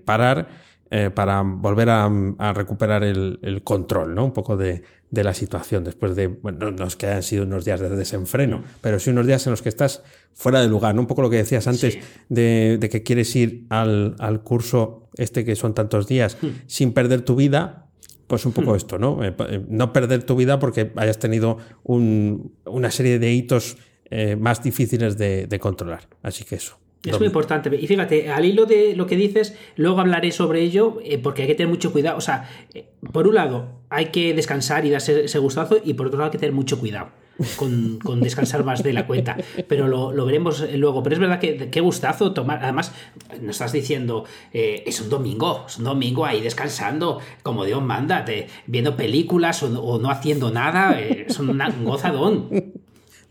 [0.05, 0.67] parar.
[1.13, 4.25] para volver a, recuperar el, el, control, ¿no?
[4.25, 7.63] Un poco de, de la situación, después de, bueno, no es que hayan sido unos
[7.63, 11.01] días de desenfreno, pero sí unos días en los que estás fuera de lugar, ¿no?
[11.01, 11.97] Un poco lo que decías antes
[12.29, 16.47] de, que quieres ir al, curso este que son tantos días hmm.
[16.67, 17.87] sin perder tu vida,
[18.27, 18.75] pues un poco hmm.
[18.75, 19.23] esto, ¿no?
[19.23, 23.77] Eh, eh, no perder tu vida porque hayas tenido una serie de hitos
[24.09, 26.07] eh, más difíciles de, de controlar.
[26.21, 26.77] Así que eso.
[27.11, 27.75] Es muy importante.
[27.75, 31.47] Y fíjate, al hilo de lo que dices, luego hablaré sobre ello, eh, porque hay
[31.47, 32.17] que tener mucho cuidado.
[32.17, 36.07] O sea, eh, por un lado, hay que descansar y darse ese gustazo, y por
[36.07, 37.09] otro lado, hay que tener mucho cuidado.
[37.55, 39.37] Con, descansar más de la cuenta.
[39.67, 41.03] Pero lo, veremos luego.
[41.03, 42.63] Pero es verdad que qué gustazo tomar.
[42.63, 42.93] Además,
[43.41, 48.25] nos estás diciendo, eh, es un domingo, es un domingo ahí descansando, como Dios manda,
[48.65, 50.99] viendo películas o, no haciendo nada.
[50.99, 52.49] es un gozadón.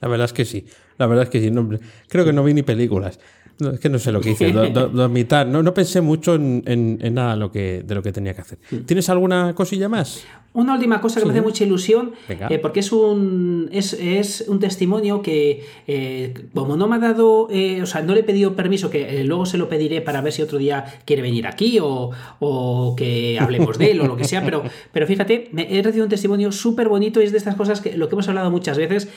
[0.01, 0.67] La verdad es que sí.
[0.99, 1.51] La verdad es que sí.
[1.51, 1.69] No,
[2.09, 3.19] creo que no vi ni películas.
[3.59, 4.53] No, es que no sé lo que hice.
[4.53, 5.47] dormitar.
[5.47, 8.59] No, no pensé mucho en, nada lo que, de lo que tenía que hacer.
[8.71, 8.77] Mm.
[8.81, 10.25] ¿Tienes alguna cosilla más?
[10.57, 15.21] Una última cosa que me hace mucha ilusión, eh, porque es un, es, un testimonio
[15.21, 18.89] que, eh, como no me ha dado, eh, o sea, no le he pedido permiso,
[18.89, 22.97] que luego se lo pediré para ver si otro día quiere venir aquí o, o
[22.97, 26.51] que hablemos de él o lo que sea, pero, pero fíjate, he recibido un testimonio
[26.51, 29.11] súper bonito y es de estas cosas que lo que hemos hablado muchas veces,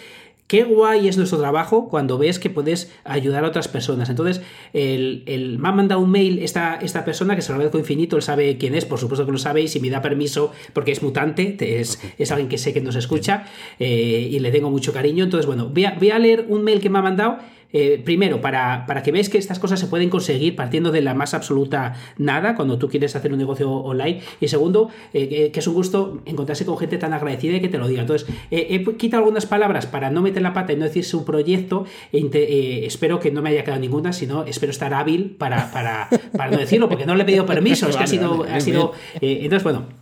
[0.50, 4.10] Qué guay es nuestro trabajo cuando ves que puedes ayudar a otras personas.
[4.10, 4.42] Entonces,
[4.74, 8.24] el, me ha mandado un mail esta, esta persona, que se lo agradezco infinito, él
[8.24, 11.04] sabe quién es, por supuesto que lo sabe, y si me da permiso, porque es
[11.04, 13.46] mutante, es, es alguien que sé que nos escucha
[13.78, 15.24] eh, y le tengo mucho cariño.
[15.24, 17.38] Entonces, bueno, voy a leer un mail que me ha mandado
[17.72, 21.14] eh, primero, para, para, que veáis que estas cosas se pueden conseguir partiendo de la
[21.14, 24.22] más absoluta nada cuando tú quieres hacer un negocio online.
[24.42, 27.78] Y segundo, eh, que es un gusto encontrarse con gente tan agradecida y que te
[27.78, 28.02] lo diga.
[28.02, 31.26] Entonces, eh, he quitado algunas palabras para no meter la pata y no decir su
[31.26, 31.86] proyecto.
[32.12, 36.52] E espero que no me haya quedado ninguna, sino espero estar hábil para, para, para
[36.52, 37.88] no decirlo, porque no le he pedido permiso.
[37.88, 38.44] es que ha sido.
[38.44, 40.00] ha sido entonces, bueno.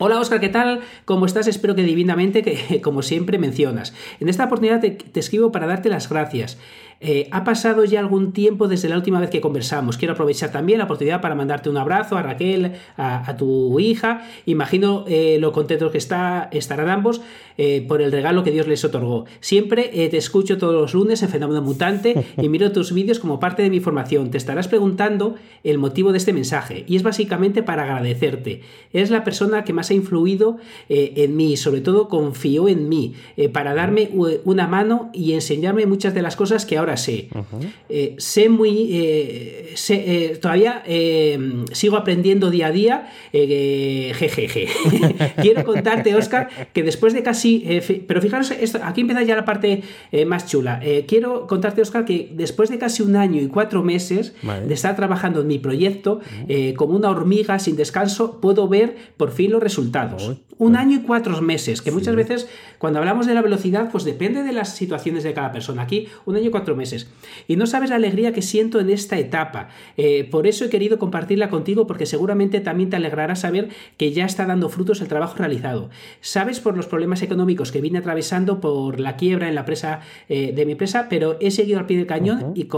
[0.00, 0.82] Hola Oscar, ¿qué tal?
[1.04, 1.48] ¿Cómo estás?
[1.48, 3.92] Espero que divinamente, que como siempre mencionas.
[4.20, 6.56] En esta oportunidad te, escribo para darte las gracias.
[7.00, 9.96] Eh, ha pasado ya algún tiempo desde la última vez que conversamos.
[9.96, 14.26] Quiero aprovechar también la oportunidad para mandarte un abrazo a Raquel, a, tu hija.
[14.46, 17.20] Imagino eh, lo contentos que está, estarán ambos
[17.56, 19.26] eh, por el regalo que Dios les otorgó.
[19.40, 23.62] Siempre te escucho todos los lunes en Fenómeno Mutante y miro tus vídeos como parte
[23.62, 24.30] de mi formación.
[24.30, 28.62] Te estarás preguntando el motivo de este mensaje y es básicamente para agradecerte.
[28.92, 30.56] Es la persona que más ha influido
[30.88, 33.14] en mí, sobre todo confió en mí,
[33.52, 34.10] para darme
[34.44, 37.28] una mano y enseñarme muchas de las cosas que ahora sé.
[38.18, 39.74] sé muy...
[40.40, 40.82] todavía
[41.72, 44.68] sigo aprendiendo día a día, jejeje.
[45.42, 47.64] Quiero contarte, Oscar, que después de casi...
[48.06, 49.82] pero fijaros, esto, aquí empieza ya la parte
[50.26, 50.80] más chula.
[51.06, 55.40] quiero contarte, Oscar, que después de casi un año y cuatro meses de estar trabajando
[55.42, 56.20] en mi proyecto,
[56.76, 60.36] como una hormiga sin descanso, puedo ver por fin los resultados.
[60.58, 62.48] Un año y cuatro meses, que muchas veces
[62.78, 65.82] cuando hablamos de la velocidad, pues depende de las situaciones de cada persona.
[65.82, 67.08] Aquí, un año y cuatro meses.
[67.46, 69.68] Y no sabes la alegría que siento en esta etapa.
[69.98, 74.24] Eh, por eso he querido compartirla contigo, porque seguramente también te alegrará saber que ya
[74.24, 75.90] está dando frutos el trabajo realizado.
[76.22, 80.52] Sabes por los problemas económicos que vine atravesando por la quiebra en la presa eh,
[80.54, 82.68] de mi empresa, pero he seguido al pie del cañón y,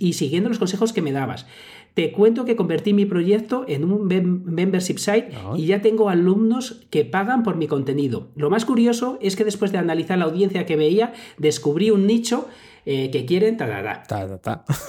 [0.00, 1.46] y siguiendo los consejos que me dabas.
[1.94, 7.04] Te cuento que convertí mi proyecto en un membership site y ya tengo alumnos que
[7.04, 8.28] pagan por mi contenido.
[8.34, 12.48] Lo más curioso es que después de analizar la audiencia que veía, descubrí un nicho
[12.84, 13.56] eh, que quieren.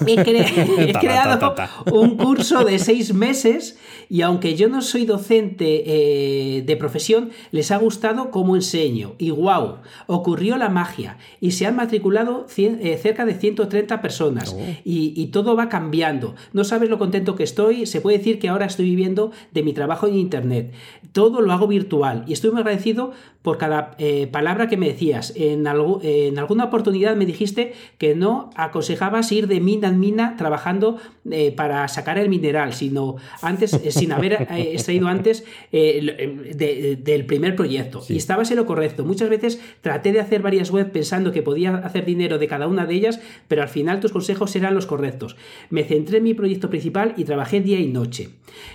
[0.07, 1.53] He, creado
[1.91, 3.77] un curso de seis meses
[4.09, 9.13] y aunque yo no soy docente eh, de profesión, les ha gustado cómo enseño.
[9.19, 9.77] Y wow,
[10.07, 14.59] ocurrió la magia y se han matriculado eh, cerca de 130 personas oh.
[14.83, 16.33] y, y, todo va cambiando.
[16.51, 17.85] No sabes lo contento que estoy.
[17.85, 20.73] Se puede decir que ahora estoy viviendo de mi trabajo en Internet.
[21.11, 23.11] Todo lo hago virtual y estoy muy agradecido
[23.43, 23.97] por cada
[24.31, 25.33] palabra que me decías.
[25.35, 30.97] En, en alguna oportunidad me dijiste que no aconsejabas ir de mina en mina trabajando
[31.31, 37.55] eh, para sacar el mineral, sino antes, eh, sin haber eh, extraído antes del primer
[37.55, 38.03] proyecto.
[38.09, 39.05] Y estabas en lo correcto.
[39.05, 42.85] Muchas veces traté de hacer varias webs pensando que podía hacer dinero de cada una
[42.85, 45.35] de ellas, pero al final tus consejos eran los correctos.
[45.69, 48.29] Me centré en mi proyecto principal y trabajé día y noche.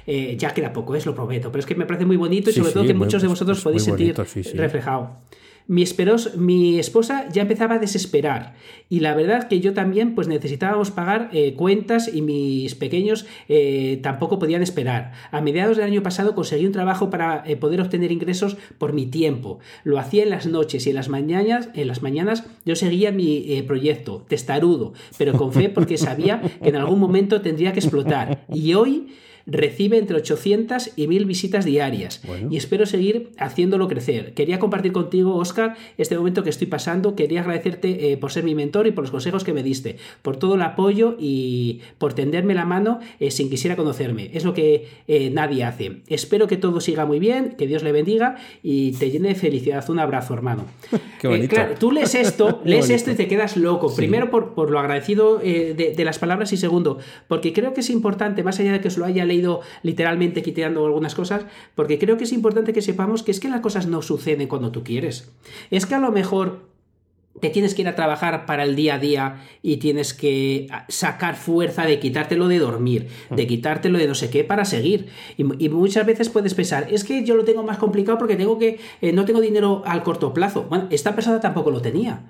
[0.07, 2.73] ya queda poco, es lo prometo, pero es que me parece muy bonito y sobre
[2.73, 4.15] todo que muchos de vosotros podéis sentir
[4.55, 5.17] reflejado.
[5.71, 5.85] Mi,
[6.39, 8.55] mi, esposa ya empezaba a desesperar
[8.89, 14.01] y la verdad que yo también pues necesitábamos pagar eh, cuentas y mis pequeños eh,
[14.03, 15.13] tampoco podían esperar.
[15.31, 19.05] A mediados del año pasado conseguí un trabajo para eh, poder obtener ingresos por mi
[19.05, 19.59] tiempo.
[19.85, 23.63] Lo hacía en las noches y en las mañanas, en las mañanas yo seguía mi
[23.67, 28.47] proyecto, testarudo, pero con fe porque sabía que en algún momento tendría que explotar.
[28.49, 29.09] Y hoy
[29.49, 34.35] recibe entre 800 y 1000 visitas diarias y espero seguir haciéndolo crecer.
[34.35, 37.17] Quería compartir contigo, Oscar, este momento que estoy pasando.
[37.17, 40.37] Quería agradecerte eh, por ser mi mentor y por los consejos que me diste, por
[40.37, 44.31] todo el apoyo y por tenderme la mano eh, sin quisiera conocerme.
[44.35, 46.03] Es lo que eh, nadie hace.
[46.09, 49.89] Espero que todo siga muy bien, que Dios le bendiga y te llene de felicidad.
[49.89, 50.67] Un abrazo, hermano.
[51.21, 53.95] claro, tú lees esto, lees esto y te quedas loco.
[53.95, 58.43] Primero por, lo agradecido de, de las palabras y segundo, porque creo que es importante,
[58.43, 62.17] más allá de que os lo haya leído, ido literalmente quitando algunas cosas, porque creo
[62.17, 65.31] que es importante que sepamos que es que las cosas no suceden cuando tú quieres.
[65.71, 66.69] Es que a lo mejor
[67.41, 71.37] te tienes que ir a trabajar para el día a día y tienes que sacar
[71.37, 75.09] fuerza de quitártelo de dormir, de quitártelo de no sé qué para seguir.
[75.37, 78.81] Y, muchas veces puedes pensar, es que yo lo tengo más complicado porque tengo que,
[79.01, 80.67] eh, no tengo dinero al corto plazo.
[80.69, 82.23] Bueno, esta persona tampoco lo tenía.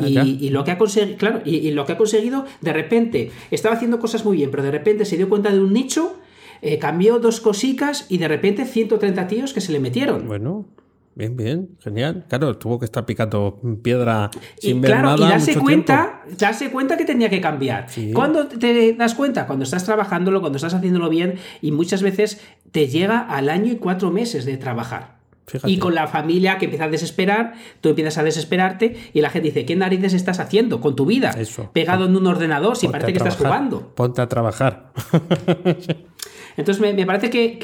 [0.00, 3.98] Y, lo que ha conseguido, claro, y, lo que ha conseguido, de repente, estaba haciendo
[3.98, 6.16] cosas muy bien, pero de repente se dio cuenta de un nicho
[6.62, 10.26] eh, cambió dos cosicas y de repente 130 tíos que se le metieron.
[10.26, 10.66] Bueno,
[11.14, 12.24] bien, bien, genial.
[12.28, 16.96] Claro, tuvo que estar picando piedra sin y, ver claro, Y darse cuenta, darse cuenta
[16.96, 17.86] que tenía que cambiar.
[18.12, 19.46] ¿Cuándo te das cuenta?
[19.46, 22.40] Cuando estás trabajándolo, cuando estás haciéndolo bien y muchas veces
[22.72, 25.20] te llega al año y cuatro meses de trabajar.
[25.64, 29.48] Y con la familia que empieza a desesperar, tú empiezas a desesperarte y la gente
[29.48, 31.30] dice, ¿qué narices estás haciendo con tu vida?
[31.30, 31.70] Eso.
[31.72, 33.94] Pegado en un ordenador si parece que estás jugando.
[33.94, 34.92] Ponte a trabajar.
[36.60, 37.58] Entonces me, parece que,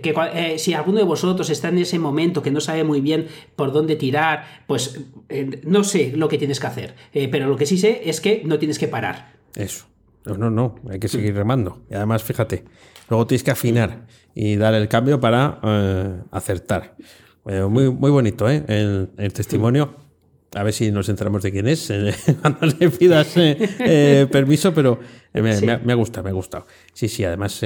[0.00, 3.72] eh, si alguno de vosotros está en ese momento que no sabe muy bien por
[3.72, 6.94] dónde tirar, pues eh, no sé lo que tienes que hacer.
[7.12, 9.32] Eh, pero lo que sí sé es que no tienes que parar.
[9.54, 9.86] Eso.
[10.24, 11.82] No, no, no, hay que seguir remando.
[11.90, 12.64] Y además, fíjate,
[13.08, 15.58] luego tienes que afinar y dar el cambio para
[16.30, 16.94] acertar.
[17.44, 18.62] muy, muy bonito, ¿eh?
[18.68, 20.07] el testimonio
[20.54, 24.72] a ver si nos enteramos de quién es eh, cuando le pidas eh, eh, permiso,
[24.72, 24.98] pero
[25.34, 26.66] me, ha, gustado, me ha gustado.
[26.94, 27.62] Sí, sí, además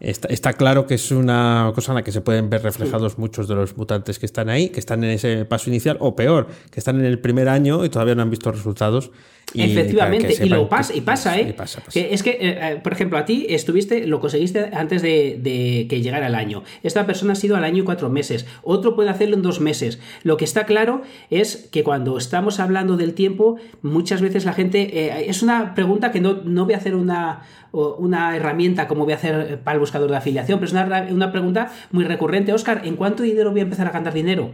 [0.00, 3.54] está, claro que es una cosa en la que se pueden ver reflejados muchos de
[3.54, 6.98] los mutantes que están ahí, que están en ese paso inicial, o peor, que están
[6.98, 9.12] en el primer año y todavía no han visto resultados
[9.54, 11.54] Efectivamente, y lo pasa, y pasa, ¿eh?
[11.94, 16.26] es que, eh, eh, por ejemplo, a ti estuviste, lo conseguiste antes de, que llegara
[16.26, 16.62] el año.
[16.82, 18.46] Esta persona ha sido al año y cuatro meses.
[18.62, 20.00] Otro puede hacerlo en dos meses.
[20.24, 25.06] Lo que está claro es que cuando estamos hablando del tiempo, muchas veces la gente.
[25.06, 27.42] Eh, es una pregunta que no, no voy a hacer una,
[27.72, 31.32] una herramienta como voy a hacer para el buscador de afiliación, pero es una, una
[31.32, 32.52] pregunta muy recurrente.
[32.52, 34.52] Oscar, ¿en cuánto dinero voy a empezar a ganar dinero?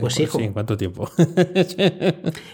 [0.00, 0.38] Pues hijo.
[0.40, 1.10] ¿En cuánto tiempo?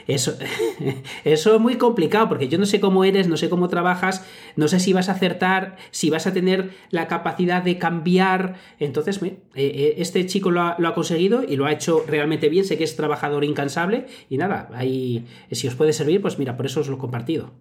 [0.06, 0.34] eso,
[1.24, 4.24] eso es complicado porque yo no sé cómo eres, no sé cómo trabajas,
[4.56, 8.54] no sé si vas a acertar, si vas a tener la capacidad de cambiar.
[8.78, 12.64] Entonces, eh, eh, este chico lo ha, conseguido y lo ha hecho realmente bien.
[12.64, 16.66] Sé que es trabajador incansable y nada, ahí, si os puede servir, pues mira, por
[16.66, 17.52] eso os lo he compartido.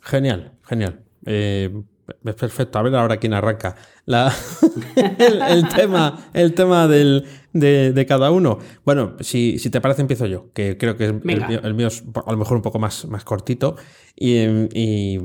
[0.00, 1.00] Genial, genial.
[1.24, 1.70] Eh,
[2.24, 2.78] es perfecto.
[2.78, 3.76] A ver ahora quién arranca.
[4.06, 8.58] el, tema, el tema de, cada uno.
[8.84, 12.56] Bueno, si, te parece, empiezo yo, que creo que el mío, es a lo mejor
[12.56, 13.76] un poco más, más cortito
[14.14, 15.18] y,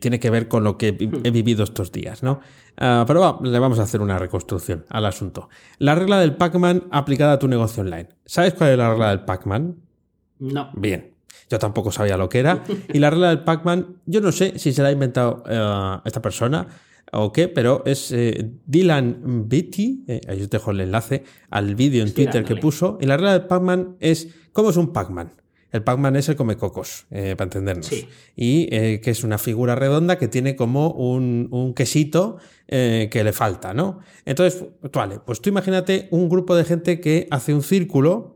[0.00, 2.40] tiene que ver con lo que he vivido estos días, ¿no?
[2.78, 5.50] Ah, pero le vamos a hacer una reconstrucción al asunto.
[5.78, 8.08] La regla del Pac-Man aplicada a tu negocio online.
[8.24, 9.76] ¿Sabes cuál es la regla del Pac-Man?
[10.38, 10.70] No.
[10.74, 11.13] Bien.
[11.50, 12.64] Yo tampoco sabía lo que era.
[12.92, 16.22] Y la regla del Pac-Man, yo no sé si se la ha inventado eh, esta
[16.22, 16.66] persona
[17.12, 22.02] o qué, pero es eh, Dylan Beatty, eh, ahí os dejo el enlace al vídeo
[22.02, 22.98] en Twitter que puso.
[23.00, 25.32] Y la regla del Pac-Man es, ¿cómo es un Pac-Man?
[25.70, 27.90] El Pac-Man es el come cocos, para entendernos.
[28.36, 33.74] Y que es una figura redonda que tiene como un, un quesito que le falta,
[33.74, 33.98] ¿no?
[34.24, 38.33] Entonces, vale, pues tú imagínate un grupo de gente que hace un círculo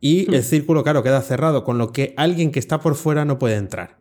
[0.00, 0.44] y el hmm.
[0.44, 3.98] círculo, claro, queda cerrado, con lo que alguien que está por fuera no puede entrar.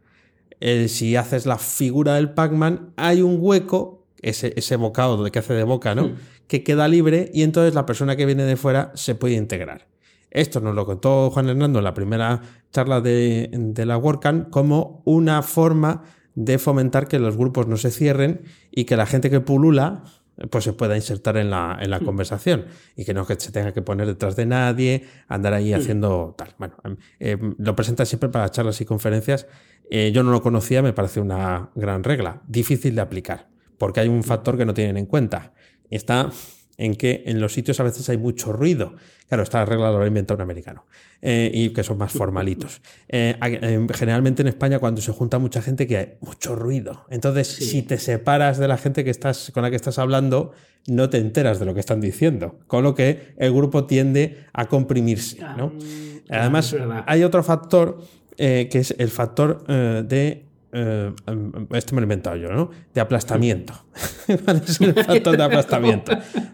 [0.88, 5.54] si haces la figura del Pac-Man, hay un hueco, ese, ese bocado de que hace
[5.54, 6.08] de boca, ¿no?
[6.08, 6.16] Hmm.
[6.48, 9.88] Que queda libre y entonces la persona que viene de fuera se puede integrar.
[10.32, 12.42] Esto nos lo contó Juan Hernando en la primera
[12.72, 16.04] charla de, de la WordCamp como una forma
[16.36, 18.42] de fomentar que los grupos no se cierren
[18.72, 20.04] y que la gente que pulula
[20.50, 22.06] pues se pueda insertar en la, en la mm.
[22.06, 22.66] conversación
[22.96, 25.76] y que no que se tenga que poner detrás de nadie, andar ahí mm.
[25.76, 26.56] haciendo tal.
[26.58, 29.48] Bueno, em, em, lo presenta siempre para charlas y conferencias.
[29.90, 34.08] Eh, yo no lo conocía, me parece una gran regla, difícil de aplicar, porque hay
[34.08, 35.54] un factor que no tienen en cuenta.
[35.90, 36.30] Está
[36.80, 38.96] en que en los sitios a veces hay mucho ruido.
[39.28, 40.86] Claro, esta regla lo ha inventado un americano.
[41.22, 42.82] Eh, y que son más formalitos.
[43.12, 47.06] Eh, generalmente en España, cuando se junta mucha gente, que hay mucho ruido.
[47.10, 50.52] Entonces, si te separas de la gente que estás, con la que estás hablando,
[50.88, 52.60] no te enteras de lo que están diciendo.
[52.68, 55.40] Con lo que el grupo tiende a comprimirse.
[55.58, 55.74] ¿no?
[56.30, 56.76] Ah, Además,
[57.08, 58.00] hay otro factor
[58.38, 61.12] eh, que es el factor de eh,
[61.72, 62.70] esto me lo he inventado yo, ¿no?
[62.94, 63.74] De aplastamiento.
[64.28, 66.12] es el factor de aplastamiento.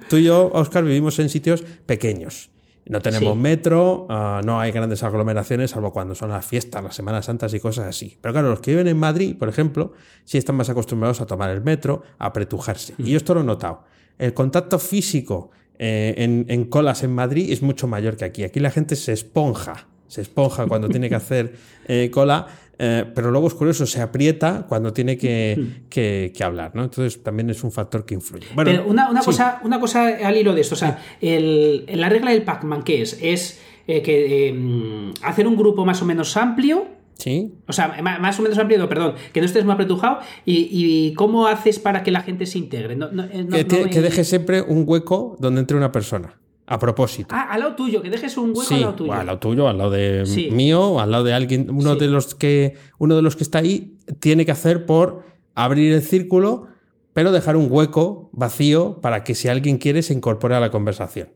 [0.09, 2.49] Tú y yo, Oscar, vivimos en sitios pequeños.
[2.87, 7.25] No tenemos metro, ah, no hay grandes aglomeraciones, salvo cuando son las fiestas, las Semanas
[7.25, 8.17] Santas y cosas así.
[8.21, 9.93] Pero claro, los que viven en Madrid, por ejemplo,
[10.23, 12.93] sí están más acostumbrados a tomar el metro, a apretujarse.
[12.99, 13.85] Y yo esto lo he notado.
[14.19, 15.49] El contacto físico
[15.79, 18.43] eh, en, colas en Madrid es mucho mayor que aquí.
[18.43, 21.55] Aquí la gente se esponja, se esponja cuando tiene que hacer
[21.87, 22.47] eh, cola
[22.77, 26.43] eh, pero luego es curioso, se aprieta cuando tiene que, hmm.
[26.43, 26.83] hablar, ¿no?
[26.83, 28.47] Entonces también es un factor que influye.
[28.53, 32.83] Bueno, una, cosa, una cosa al hilo de esto, o sea, la regla del Pac-Man,
[32.83, 33.17] ¿qué es?
[33.21, 36.87] Es eh, que em, hacer un grupo más o menos amplio.
[37.17, 37.53] Sí.
[37.67, 40.19] O sea, más o menos amplio, perdón, que no estés muy apretujado.
[40.45, 42.97] ¿Y, cómo haces para que la gente se integre?
[43.31, 46.35] Eh, que, deje siempre un hueco donde entre una persona.
[46.67, 47.35] A propósito.
[47.35, 49.13] Ah, al lado tuyo, que dejes un hueco al lado tuyo.
[49.13, 51.69] Al lado tuyo, al lado de mío, al lado de alguien.
[51.69, 52.75] Uno de los que.
[52.97, 56.67] Uno de los que está ahí tiene que hacer por abrir el círculo,
[57.13, 61.29] pero dejar un hueco vacío para que si alguien quiere se incorpore a la conversación.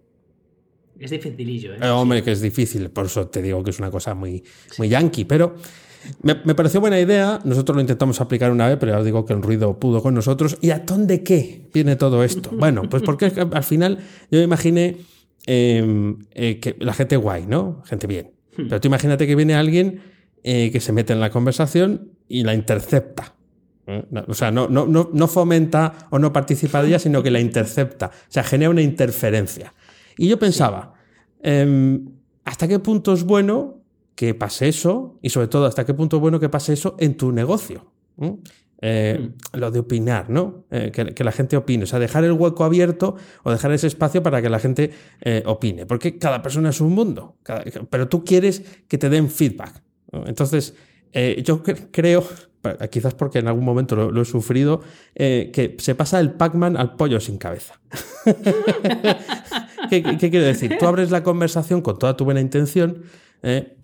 [0.99, 1.79] Es dificilillo, ¿eh?
[1.81, 4.43] eh hombre, que es difícil, por eso te digo que es una cosa muy,
[4.77, 5.55] muy yankee, pero
[6.21, 7.39] me, pareció buena idea.
[7.43, 10.13] Nosotros lo intentamos aplicar una vez, pero ya os digo que el ruido pudo con
[10.13, 10.57] nosotros.
[10.61, 12.51] ¿Y a dónde qué viene todo esto?
[12.59, 13.99] Bueno, pues porque al final
[14.29, 14.97] yo me imaginé
[15.51, 17.81] Em, eh, que la gente guay, ¿no?
[17.85, 18.33] Gente bien.
[18.55, 18.67] Hmm.
[18.69, 19.99] Pero tú imagínate que viene alguien
[20.43, 23.33] eh, que se mete en la conversación y la intercepta.
[23.87, 24.05] ¿eh?
[24.27, 28.11] O sea, no, no, no, fomenta o no participa de ella, sino que la intercepta.
[28.13, 29.73] O sea, genera una interferencia.
[30.19, 30.93] Y yo pensaba,
[31.41, 32.11] em,
[32.45, 33.81] ¿hasta qué punto es bueno
[34.13, 35.17] que pase eso?
[35.23, 37.91] Y sobre todo, ¿hasta qué punto es bueno que pase eso en tu negocio?
[38.81, 39.57] Eh, mm.
[39.57, 40.63] lo de opinar, ¿no?
[40.71, 41.83] Eh, que, la gente opine.
[41.83, 45.43] O sea, dejar el hueco abierto o dejar ese espacio para que la gente eh,
[45.45, 45.85] opine.
[45.85, 47.35] Porque cada persona es un mundo.
[47.89, 49.81] pero tú quieres que te den feedback.
[50.25, 50.75] Entonces,
[51.43, 51.61] yo
[51.91, 52.23] creo,
[52.89, 54.81] quizás porque en algún momento lo, he sufrido,
[55.13, 57.79] que se pasa el Pac-Man al pollo sin cabeza.
[59.89, 60.77] ¿Qué, ¿Qué, quiero decir?
[60.79, 63.03] Tú abres la conversación con toda tu buena intención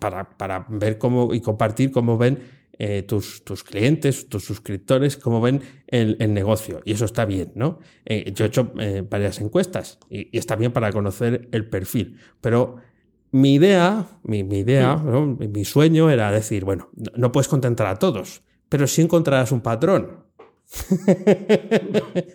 [0.00, 5.40] para, para ver cómo y compartir cómo ven eh, tus, tus, clientes, tus suscriptores, cómo
[5.40, 6.80] ven el, negocio.
[6.84, 7.78] Y eso está bien, ¿no?
[8.04, 8.72] Eh, yo he hecho
[9.08, 12.18] varias encuestas y, está bien para conocer el perfil.
[12.40, 12.76] Pero
[13.30, 18.86] mi idea, mi, idea, mi sueño era decir, bueno, no puedes contentar a todos, pero
[18.86, 20.24] sí encontrarás un patrón.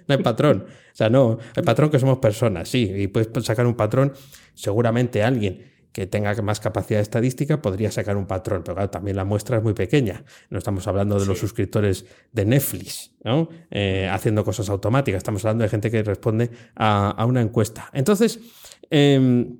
[0.08, 0.66] no hay patrón.
[0.68, 4.14] O sea, no, hay patrón que somos personas, sí, y puedes sacar un patrón,
[4.54, 9.26] seguramente alguien que tenga más capacidad estadística podría sacar un patrón, pero claro, también la
[9.26, 10.24] muestra es muy pequeña.
[10.50, 13.50] No estamos hablando de los suscriptores de Netflix, ¿no?
[13.70, 17.90] Eh, haciendo cosas automáticas, estamos hablando de gente que responde a, una encuesta.
[17.94, 18.40] Entonces,
[18.90, 19.58] em,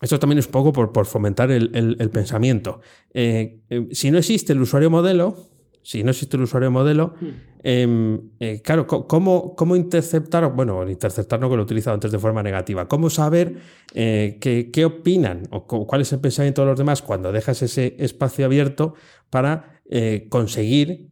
[0.00, 2.80] esto también es un poco por, fomentar el, pensamiento.
[3.12, 5.49] Eh, eh, si no existe el usuario modelo,
[5.82, 7.26] si no existe el usuario modelo, hmm.
[7.62, 10.52] em, eh, claro, ¿cómo, ¿cómo, interceptar?
[10.54, 12.86] Bueno, interceptar no que lo he utilizado antes de forma negativa.
[12.88, 13.56] ¿Cómo saber
[13.94, 18.44] eh, qué, opinan o cuál es el pensamiento de los demás cuando dejas ese espacio
[18.44, 18.94] abierto
[19.30, 21.08] para eh, conseguir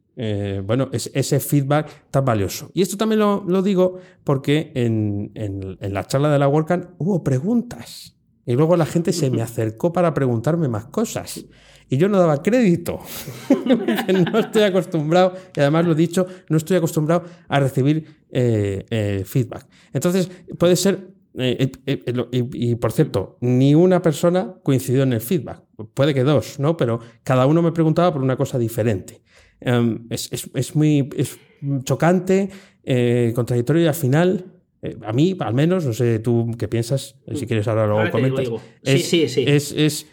[0.65, 2.71] bueno, ese feedback tan valioso?
[2.75, 8.17] Y esto también lo, digo porque en, en, la charla de la WordCamp hubo preguntas.
[8.45, 11.45] Y luego la gente se me acercó para preguntarme más cosas
[11.89, 13.01] y yo no daba crédito.
[14.33, 19.23] no estoy acostumbrado, y además lo he dicho, no estoy acostumbrado a recibir eh, eh,
[19.25, 19.67] feedback.
[19.93, 21.09] Entonces, puede ser,
[21.39, 21.71] eh,
[22.33, 25.63] y, por cierto, ni una persona coincidió en el feedback.
[25.95, 26.77] Puede que dos, ¿no?
[26.77, 29.23] Pero cada uno me preguntaba por una cosa diferente.
[29.61, 31.09] Em, es, muy
[31.85, 32.51] chocante,
[33.35, 34.45] contradictorio y al final
[35.05, 38.47] a mí, al menos, no sé tú qué piensas, si quieres ahora lo comentas.
[38.85, 39.45] Sí, sí, sí.
[39.47, 40.07] Es, es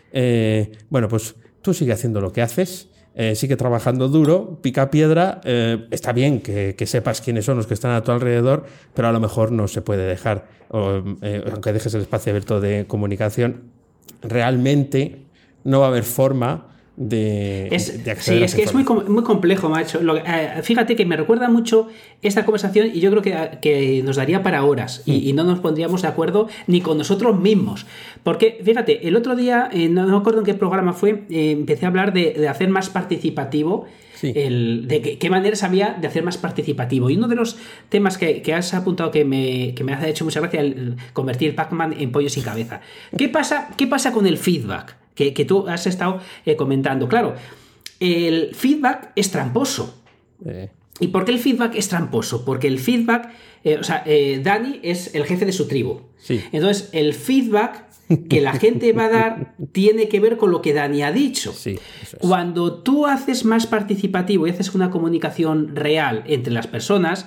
[0.89, 1.35] bueno, pues
[1.65, 6.41] tú sigue haciendo lo que haces, eh, sigue trabajando duro, pica piedra, eh, está bien
[6.41, 9.67] que, sepas quiénes son los que están a tu alrededor, pero a lo mejor no
[9.67, 10.45] se puede dejar,
[11.23, 13.71] eh, aunque dejes el espacio abierto de comunicación,
[14.21, 15.23] realmente
[15.63, 19.99] no va a haber forma de, es, Sí, es que es muy, muy complejo, macho.
[19.99, 21.89] Eh, fíjate que me recuerda mucho
[22.21, 26.03] esta conversación y yo creo que, que nos daría para horas y, no nos pondríamos
[26.03, 27.85] de acuerdo ni con nosotros mismos.
[28.23, 31.85] Porque, fíjate, el otro día, eh, no, me acuerdo en qué programa fue, eh, empecé
[31.85, 33.85] a hablar de, hacer más participativo.
[34.23, 37.09] El, de qué, maneras había de hacer más participativo.
[37.09, 37.57] Y uno de los
[37.89, 41.93] temas que, has apuntado que me, que me ha hecho mucha gracia, el convertir Pac-Man
[41.99, 42.79] en pollo sin cabeza.
[43.15, 45.04] ¿Qué pasa, ¿Qué pasa con el feedback?
[45.15, 47.07] Que, tú has estado eh, comentando.
[47.07, 47.35] Claro,
[47.99, 50.03] el feedback es tramposo.
[50.45, 50.69] Eh.
[50.99, 52.45] ¿Y por qué el feedback es tramposo?
[52.45, 53.31] Porque el feedback,
[53.63, 54.03] eh, o sea,
[54.41, 56.01] Dani es el jefe de su tribu.
[56.17, 56.41] Sí.
[56.51, 57.85] Entonces, el feedback
[58.29, 61.51] que la gente va a dar tiene que ver con lo que Dani ha dicho.
[61.53, 61.79] Sí,
[62.19, 67.25] Cuando tú haces más participativo y haces una comunicación real entre las personas,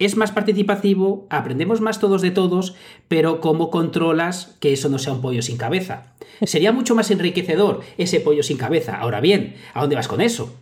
[0.00, 2.74] es más participativo, aprendemos más todos de todos,
[3.06, 6.14] pero ¿cómo controlas que eso no sea un pollo sin cabeza?
[6.42, 8.96] Sería mucho más enriquecedor ese pollo sin cabeza.
[8.96, 10.54] Ahora bien, ¿a dónde vas con eso?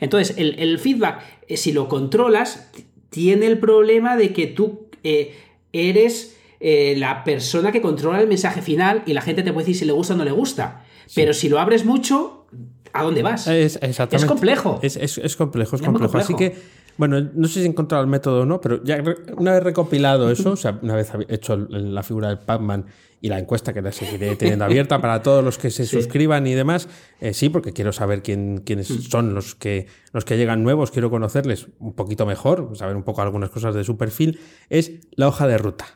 [0.00, 2.70] Entonces, el, feedback, eh, si lo controlas,
[3.10, 5.34] tiene el problema de que tú eh,
[5.72, 9.80] eres eh, la persona que controla el mensaje final y la gente te puede decir
[9.80, 10.84] si le gusta o no le gusta.
[11.12, 12.46] Pero si lo abres mucho,
[12.92, 13.48] ¿a dónde vas?
[13.48, 13.78] Es,
[14.26, 14.78] complejo.
[14.82, 14.96] Es,
[15.36, 16.18] complejo, es complejo.
[16.18, 16.56] Así que
[16.96, 19.02] bueno, no sé si he encontrado el método o no, pero ya
[19.36, 22.86] una vez recopilado eso, o sea, una vez hecho la figura del Pac-Man
[23.20, 26.54] y la encuesta que la seguiré teniendo abierta para todos los que se suscriban y
[26.54, 26.88] demás,
[27.20, 29.00] eh, sí, porque quiero saber quién, quiénes mm.
[29.02, 33.22] son los que, los que llegan nuevos, quiero conocerles un poquito mejor, saber un poco
[33.22, 34.40] algunas cosas de su perfil,
[34.70, 35.86] es la hoja de ruta.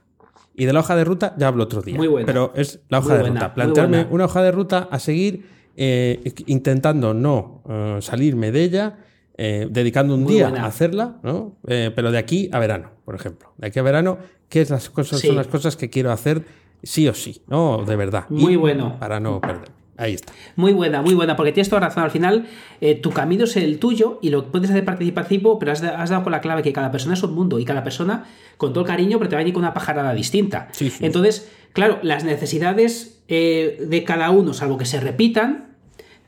[0.54, 1.96] Y de la hoja de ruta ya hablo otro día.
[1.96, 2.26] Muy buena.
[2.26, 3.54] Pero es la hoja de ruta.
[3.54, 5.46] Plantearme una hoja de ruta a seguir
[5.76, 8.98] eh, intentando no eh, salirme de ella
[9.42, 11.56] eh, dedicando un día a hacerla, ¿no?
[11.66, 13.54] Eh, pero de aquí a verano, por ejemplo.
[13.56, 14.18] De aquí a verano,
[14.50, 16.44] ¿qué es las cosas, son las cosas que quiero hacer
[16.82, 17.82] sí o sí, ¿no?
[17.86, 18.26] De verdad.
[18.28, 18.98] Muy bueno.
[19.00, 19.70] Para no perder.
[19.96, 20.34] Ahí está.
[20.56, 22.02] Muy buena, muy buena, porque tienes toda razón.
[22.02, 22.48] Al final,
[22.82, 26.32] eh, tu camino es el tuyo y lo puedes hacer participativo, pero has, dado con
[26.32, 28.26] la clave que cada persona es un mundo y cada persona,
[28.58, 30.68] con todo el cariño, pero te va a ir con una pajarada distinta.
[31.00, 35.69] Entonces, claro, las necesidades de cada uno, salvo que se repitan,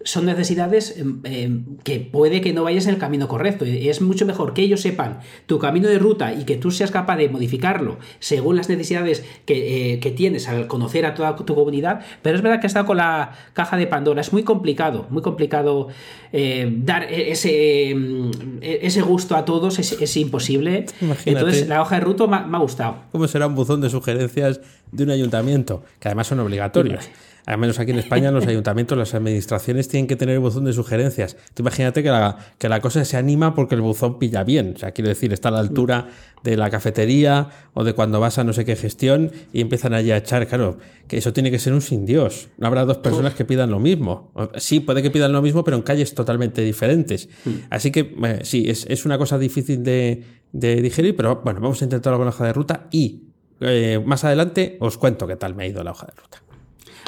[0.05, 3.66] son necesidades em, em, que puede que no vayas en el camino correcto.
[3.66, 6.90] Y es mucho mejor que ellos sepan tu camino de ruta y que tú seas
[6.90, 12.00] capaz de modificarlo según las necesidades que, eh, tienes al conocer a toda tu comunidad.
[12.22, 14.20] Pero es verdad que estado con la caja de Pandora.
[14.20, 15.88] Es muy complicado, muy complicado
[16.32, 18.30] eh, dar e, ese, em,
[18.61, 19.78] e, ese gusto a todos.
[19.78, 20.86] Es, imposible.
[21.24, 22.96] Entonces, la hoja de ruta me, ha gustado.
[23.12, 24.61] ¿Cómo será un buzón de sugerencias
[24.92, 27.09] de un ayuntamiento, que además son obligatorios.
[27.47, 30.72] Al menos aquí en España, los ayuntamientos, las administraciones tienen que tener el buzón de
[30.72, 31.36] sugerencias.
[31.55, 34.74] Tú imagínate que la, que la cosa se anima porque el buzón pilla bien.
[34.76, 36.09] O sea, quiero decir, está a la altura
[36.43, 40.11] de la cafetería o de cuando vas a no sé qué gestión y empiezan allí
[40.11, 40.47] a echar.
[40.47, 40.78] Claro,
[41.09, 42.49] que eso tiene que ser un sin Dios.
[42.59, 44.32] No habrá dos personas que pidan lo mismo.
[44.57, 47.28] Sí, puede que pidan lo mismo, pero en calles totalmente diferentes.
[47.45, 47.51] Hmm.
[47.70, 52.26] Así que, sí, es, una cosa difícil de, digerir, pero bueno, vamos a intentarlo con
[52.26, 53.24] la hoja de ruta y
[53.61, 56.51] eh, más adelante os cuento qué tal me ha ido la hoja de ruta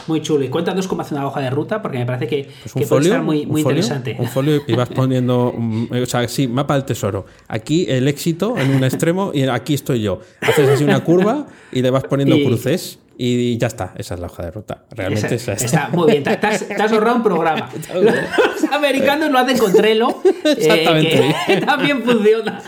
[0.06, 0.44] muy chulo.
[0.44, 3.22] Y cuéntanos cómo hace una hoja de ruta, porque me parece que, pues puede estar
[3.22, 4.16] muy, muy interesante.
[4.18, 5.54] Un folio y vas poniendo,
[5.90, 7.26] o sea, sí, mapa del tesoro.
[7.48, 10.20] Aquí el éxito en un extremo y aquí estoy yo.
[10.40, 12.98] Haces así una curva y le vas poniendo cruces.
[13.16, 14.86] Y ya está, esa es la hoja de ruta.
[14.90, 17.70] Realmente esa, Está muy bien, te has, ahorrado un programa.
[17.94, 22.60] Los americanos lo hacen con Trello, eh, que también funciona.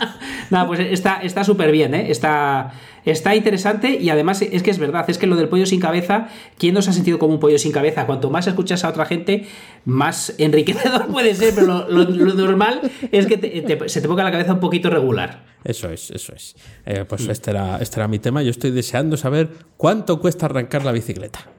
[0.49, 2.09] Nada, pues está súper bien, ¿eh?
[2.09, 2.71] Está,
[3.07, 6.27] Está interesante y además es que es verdad, es que lo del pollo sin cabeza,
[6.57, 8.05] ¿quién nos ha sentido como un pollo sin cabeza?
[8.05, 9.47] Cuanto más escuchas a otra gente,
[9.85, 12.81] más enriquecedor puede ser, pero lo, normal
[13.13, 15.45] es que se te ponga la cabeza un poquito regular.
[15.63, 16.57] Eso es, eso es.
[16.85, 18.43] Eh, pues este, era, este era mi tema.
[18.43, 21.56] Yo estoy deseando saber cuánto cuesta arrancar la bicicleta.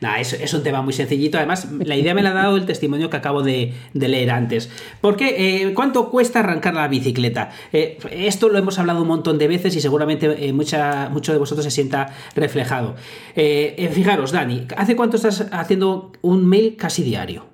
[0.00, 1.36] Nada, es, es, un tema muy sencillito.
[1.36, 4.70] Además, la idea me la ha dado el testimonio que acabo de, leer antes.
[5.00, 7.50] Porque, eh, ¿cuánto cuesta arrancar la bicicleta?
[7.72, 11.38] Eh, esto lo hemos hablado un montón de veces y seguramente eh, mucha, mucho de
[11.38, 12.96] vosotros se sienta reflejado.
[13.34, 17.46] fijaros, Dani, ¿hace cuánto estás haciendo un mail casi diario?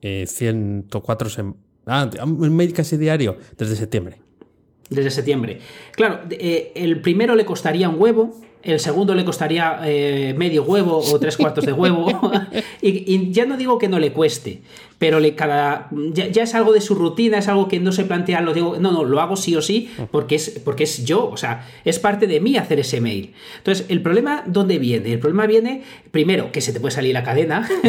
[0.00, 1.28] 104
[1.86, 4.18] Ah, un mail casi diario desde septiembre.
[4.88, 5.58] Desde septiembre.
[5.92, 11.18] Claro, el primero le costaría un huevo, el segundo le costaría eh, medio huevo o
[11.18, 12.06] tres cuartos de huevo.
[12.82, 14.62] y, ya no digo que no le cueste,
[15.02, 18.40] pero le cada ya, es algo de su rutina, es algo que no se plantea,
[18.40, 21.36] lo digo, no, no, lo hago sí o sí porque es, porque es yo, o
[21.36, 23.34] sea, es parte de mí hacer ese mail.
[23.58, 25.12] Entonces, el problema, ¿dónde viene?
[25.12, 25.82] El problema viene,
[26.12, 27.68] primero, que se te puede salir la cadena,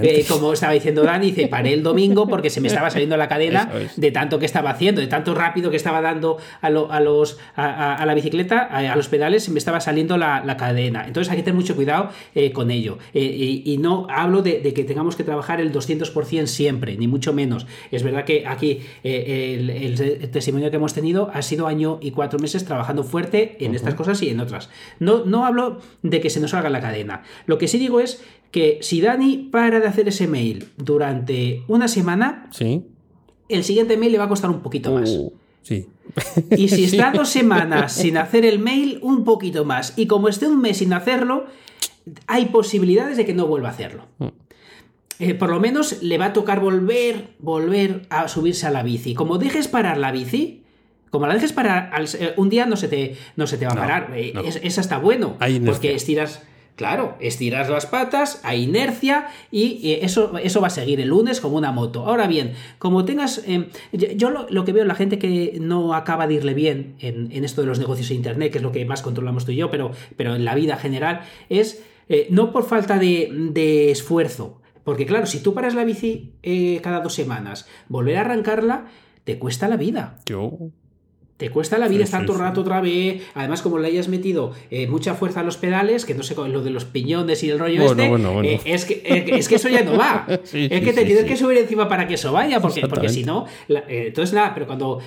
[0.00, 3.28] eh, como estaba diciendo Dani, dice, paré el domingo porque se me estaba saliendo la
[3.28, 8.04] cadena de tanto que estaba haciendo, de tanto rápido que estaba dando a, los, a,
[8.06, 11.06] la bicicleta, a, los pedales, se me estaba saliendo la, cadena.
[11.06, 12.98] Entonces, hay que tener mucho cuidado eh, con ello.
[13.14, 17.32] Eh, y, no hablo de, de, que tengamos que trabajar el 200% siempre, ni mucho
[17.32, 17.66] menos.
[17.90, 22.38] Es verdad que aquí eh, el, testimonio que hemos tenido ha sido año y cuatro
[22.38, 24.70] meses trabajando fuerte en estas cosas y en otras.
[24.98, 27.22] No, no hablo de que se nos salga la cadena.
[27.46, 31.88] Lo que sí digo es que si Dani para de hacer ese mail durante una
[31.88, 32.84] semana, sí.
[33.48, 35.10] el siguiente mail le va a costar un poquito más.
[35.10, 35.86] Uh, sí.
[36.56, 39.94] Y si está dos semanas sin hacer el mail, un poquito más.
[39.96, 41.46] Y como esté un mes sin hacerlo,
[42.26, 44.06] hay posibilidades de que no vuelva a hacerlo.
[44.18, 44.28] Mm.
[45.20, 49.14] Eh, por lo menos le va a tocar volver, volver a subirse a la bici.
[49.14, 50.62] Como dejes parar la bici,
[51.10, 51.92] como la dejes parar
[52.36, 54.12] un día no se te, no se te va a parar.
[54.14, 54.32] Eh,
[54.62, 55.36] es, hasta bueno.
[55.66, 56.42] porque estiras.
[56.80, 61.58] Claro, estiras las patas, hay inercia y eso, eso va a seguir el lunes como
[61.58, 62.06] una moto.
[62.06, 63.42] Ahora bien, como tengas...
[63.46, 67.60] Em, yo lo, que veo, la gente que no acaba de irle bien en, esto
[67.60, 69.90] de los negocios de Internet, que es lo que más controlamos tú y yo, pero,
[70.16, 71.20] pero en la vida general,
[71.50, 71.82] es
[72.30, 77.00] no por falta de, de esfuerzo, porque claro, si tú paras la bici eh, cada
[77.00, 78.86] dos semanas, volver a arrancarla,
[79.24, 80.16] te cuesta la vida.
[80.24, 80.70] Yo.
[81.40, 83.22] Te cuesta la vida estar todo el rato otra vez.
[83.32, 86.62] Además, como le hayas metido eh, mucha fuerza a los pedales, que no sé, lo
[86.62, 89.96] de los piñones y el rollo este, eh, es, que, es que eso ya no
[89.96, 90.26] va.
[90.28, 93.46] es que te tienes que subir encima para que eso vaya, porque, porque si no.
[93.68, 95.00] entonces, nada, pero cuando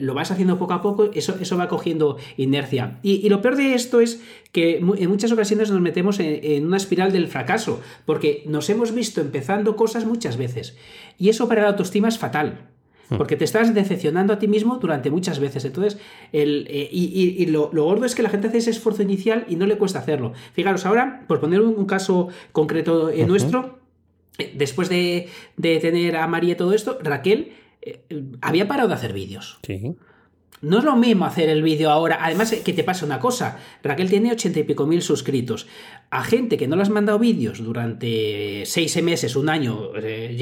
[0.00, 2.98] lo vas haciendo poco a poco, eso, eso va cogiendo inercia.
[3.02, 4.22] Y, lo peor de esto es
[4.52, 9.20] que en muchas ocasiones nos metemos en, una espiral del fracaso, porque nos hemos visto
[9.20, 10.78] empezando cosas muchas veces.
[11.18, 12.70] Y eso para la autoestima es fatal.
[13.08, 13.16] Hmm.
[13.16, 15.64] Porque te estás decepcionando a ti mismo durante muchas veces.
[15.64, 15.98] Entonces,
[16.32, 19.66] el, eh, y, lo, gordo es que la gente hace ese esfuerzo inicial y no
[19.66, 20.32] le cuesta hacerlo.
[20.52, 23.78] Fijaros, ahora, por poner un, caso concreto en nuestro,
[24.38, 25.28] eh, después de,
[25.60, 27.52] tener a María todo esto, Raquel
[27.82, 28.00] eh,
[28.40, 29.58] había parado de hacer vídeos.
[29.62, 29.94] Sí.
[30.62, 32.18] No es lo mismo hacer el vídeo ahora.
[32.22, 33.58] Además, que te pasa una cosa.
[33.82, 35.66] Raquel tiene ochenta y pico mil suscritos.
[36.10, 40.36] A gente que no le has mandado vídeos durante seis meses, un año, eh,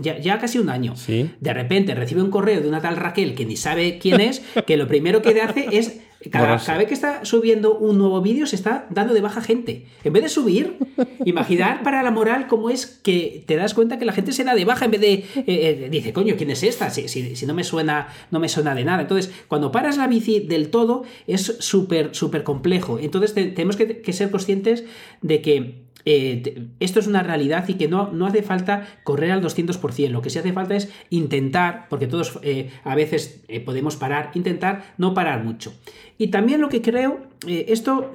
[0.00, 3.56] ya, casi un año, de repente recibe un correo de una tal Raquel que ni
[3.56, 7.78] sabe quién es, que lo primero que le hace es cada, vez que está subiendo
[7.78, 9.86] un nuevo vídeo se está dando de baja gente.
[10.04, 10.76] En vez de subir,
[11.24, 14.54] imaginar para la moral cómo es que te das cuenta que la gente se da
[14.54, 15.12] de baja en vez de...
[15.12, 16.90] Eh, eh, dice, coño, ¿quién es esta?
[16.90, 19.00] Si, si, no me suena no me suena de nada.
[19.00, 22.98] Entonces, cuando paras la bici del todo es súper, súper complejo.
[22.98, 24.84] Entonces tenemos que, ser conscientes
[25.22, 29.42] de que eh, esto es una realidad y que no, no hace falta correr al
[29.42, 30.08] 200%.
[30.08, 34.30] Lo que sí hace falta es intentar, porque todos eh, a veces eh, podemos parar,
[34.34, 35.72] intentar no parar mucho.
[36.18, 38.12] Y también lo que creo, esto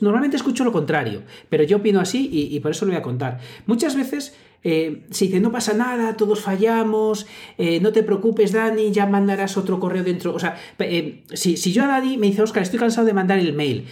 [0.00, 3.02] normalmente escucho lo contrario, pero yo opino así y, y por eso lo voy a
[3.02, 3.38] contar.
[3.66, 4.34] Muchas veces
[4.64, 7.26] eh, se dice, no pasa nada, todos fallamos,
[7.58, 10.34] eh, no te preocupes, Dani, ya mandarás otro correo dentro.
[10.34, 13.52] O sea, eh, si, yo a Dani me dice, Oscar, estoy cansado de mandar el
[13.52, 13.86] mail,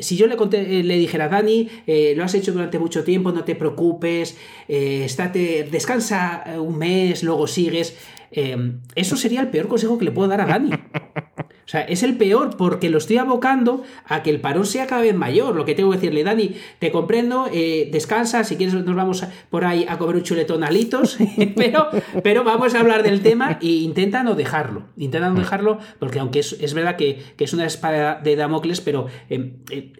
[0.00, 1.68] si yo le, le dijera, Dani,
[2.14, 4.36] lo has hecho durante mucho tiempo, no te preocupes,
[4.68, 7.96] estate, descansa un mes, luego sigues.
[8.30, 10.70] eso sería el peor consejo que le puedo dar a Dani.
[11.70, 15.02] O sea, es el peor porque lo estoy abocando a que el parón sea cada
[15.02, 15.54] vez mayor.
[15.54, 19.64] Lo que tengo que decirle, Dani, te comprendo, eh, descansa, si quieres nos vamos por
[19.64, 21.16] ahí a comer un chuletón alitos,
[21.56, 21.86] pero,
[22.24, 24.82] pero vamos a hablar del tema e intenta no dejarlo.
[24.96, 29.06] Intenta no dejarlo porque aunque es, verdad que, es una espada de Damocles, pero...
[29.28, 29.92] Em, eh,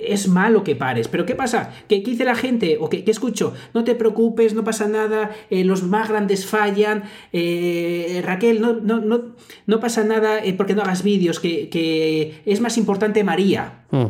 [0.00, 1.08] es malo que pares.
[1.08, 1.72] Pero ¿qué pasa?
[1.88, 2.78] ¿Qué, dice la gente?
[2.80, 3.54] ¿O qué, escucho?
[3.72, 9.00] No te preocupes, no pasa nada, eh, los más grandes fallan, eh, Raquel, no, no,
[9.00, 9.34] no,
[9.66, 13.84] no, pasa nada eh, porque no hagas vídeos, que, es más importante María.
[13.90, 14.06] Hmm.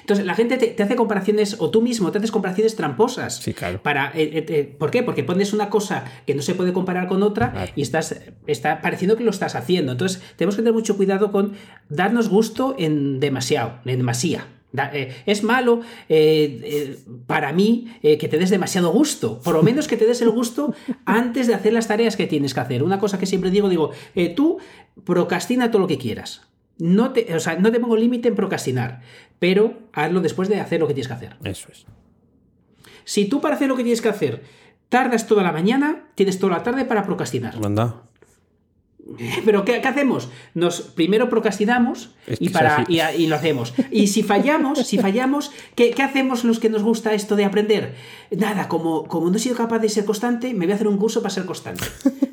[0.00, 3.38] Entonces, la gente te, hace comparaciones, o tú mismo te haces comparaciones tramposas.
[3.38, 3.82] Sí, claro.
[3.82, 4.12] Para,
[4.78, 5.02] ¿Por qué?
[5.02, 9.16] Porque pones una cosa que no se puede comparar con otra y estás está pareciendo
[9.16, 9.90] que lo estás haciendo.
[9.92, 11.54] Entonces, tenemos que tener mucho cuidado con
[11.88, 14.46] darnos gusto en demasiado, en demasía.
[14.92, 19.40] Eh, es malo eh, eh, para mí que te des demasiado gusto.
[19.40, 20.74] Por lo menos que te des el gusto
[21.04, 22.82] antes de hacer las tareas que tienes que hacer.
[22.82, 23.90] Una cosa que siempre digo, digo,
[24.34, 24.58] tú
[25.04, 26.42] procrastina todo lo que quieras.
[26.78, 29.00] No te, o sea, no te pongo límite en procrastinar,
[29.38, 31.36] pero hazlo después de hacer lo que tienes que hacer.
[31.42, 31.86] Eso es.
[33.04, 34.42] Si tú para hacer lo que tienes que hacer
[34.88, 37.58] tardas toda la mañana, tienes toda la tarde para procrastinar.
[37.60, 38.05] Manda.
[39.44, 40.28] Pero ¿qué, hacemos?
[40.54, 43.74] Nos primero procrastinamos y, para, y, lo hacemos.
[43.90, 47.94] Y si fallamos, si fallamos, ¿qué, hacemos los que nos gusta esto de aprender?
[48.30, 50.98] Nada, como, como no he sido capaz de ser constante, me voy a hacer un
[50.98, 51.84] curso para ser constante.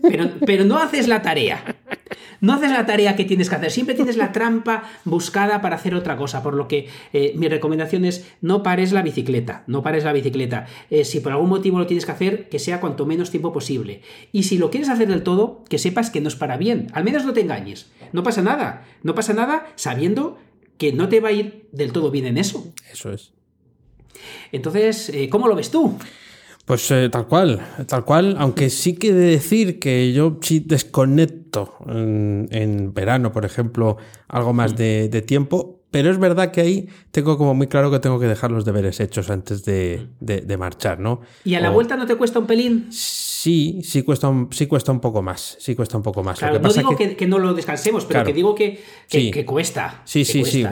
[0.01, 1.63] Pero, pero no haces la tarea.
[2.43, 3.71] No haces la tarea que tienes que hacer.
[3.71, 6.43] Siempre tienes la trampa buscada para hacer otra cosa.
[6.43, 9.63] Por lo que eh, mi recomendación es no pares la bicicleta.
[9.65, 10.67] No pares la bicicleta.
[10.89, 14.01] Eh, si por algún motivo lo tienes que hacer, que sea cuanto menos tiempo posible.
[14.33, 16.87] Y si lo quieres hacer del todo, que sepas que no es para bien.
[16.93, 17.91] Al menos no te engañes.
[18.11, 18.85] No pasa nada.
[19.03, 20.37] No pasa nada sabiendo
[20.77, 22.73] que no te va a ir del todo bien en eso.
[22.91, 23.33] Eso es.
[24.51, 25.97] Entonces, eh, ¿cómo lo ves tú?
[26.65, 31.75] Pues eh, tal cual, tal cual, aunque sí que de decir que yo sí desconecto
[31.87, 33.97] en, verano, por ejemplo,
[34.29, 38.19] algo más de, tiempo, pero es verdad que ahí tengo como muy claro que tengo
[38.19, 40.07] que dejar los deberes hechos antes de,
[40.57, 41.21] marchar, ¿no?
[41.45, 42.87] ¿Y a la vuelta no te cuesta un pelín?
[42.89, 45.55] Sí, sí cuesta un, sí cuesta un poco más.
[45.59, 46.39] Sí cuesta un poco más.
[46.39, 50.01] Claro, no digo que, no lo descansemos, pero que digo que, que, cuesta.
[50.03, 50.65] Sí, sí, sí.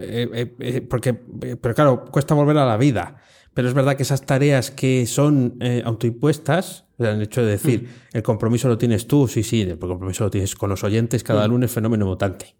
[0.00, 3.16] Eh, eh, porque, pero claro, cuesta volver a la vida.
[3.54, 8.16] Pero es verdad que esas tareas que son eh, autoimpuestas, el hecho de decir, mm.
[8.16, 11.46] el compromiso lo tienes tú, sí, sí, el compromiso lo tienes con los oyentes cada
[11.46, 11.50] mm.
[11.50, 12.54] lunes, fenómeno mutante.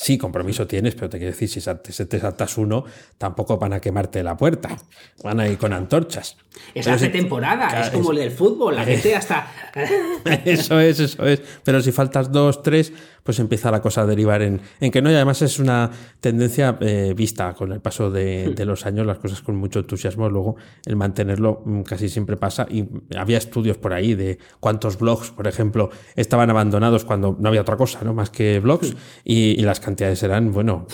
[0.00, 2.84] Sí, compromiso tienes, pero te quiero decir, si te saltas uno,
[3.18, 4.78] tampoco van a quemarte la puerta.
[5.24, 6.36] Van a ir con antorchas.
[6.72, 9.50] Es hace temporada, es como el del fútbol, la gente hasta.
[10.44, 11.42] eso es, eso es.
[11.64, 12.92] Pero si faltas dos, tres,
[13.22, 15.90] pues empieza la cosa a derivar en, en que no, y además es una
[16.20, 20.28] tendencia eh, vista con el paso de, de, los años, las cosas con mucho entusiasmo,
[20.30, 22.66] luego el mantenerlo mm, casi siempre pasa.
[22.70, 27.60] Y había estudios por ahí de cuántos blogs, por ejemplo, estaban abandonados cuando no había
[27.60, 28.14] otra cosa, ¿no?
[28.14, 28.94] Más que blogs,
[29.24, 30.86] y, y las cantidades eran, bueno,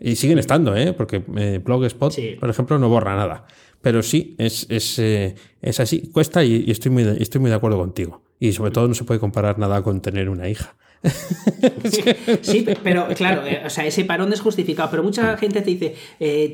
[0.00, 0.94] y siguen estando, ¿eh?
[0.94, 3.44] porque eh, Blogspot, por ejemplo, no borra nada.
[3.82, 7.56] Pero sí, es, es, eh, es así, cuesta y, estoy, muy de, estoy muy de
[7.56, 8.22] acuerdo contigo.
[8.38, 10.74] Y sobre todo no se puede comparar nada con tener una hija.
[12.42, 15.94] sí, pero claro, eh, o sea, ese parón es justificado, pero mucha gente te dice,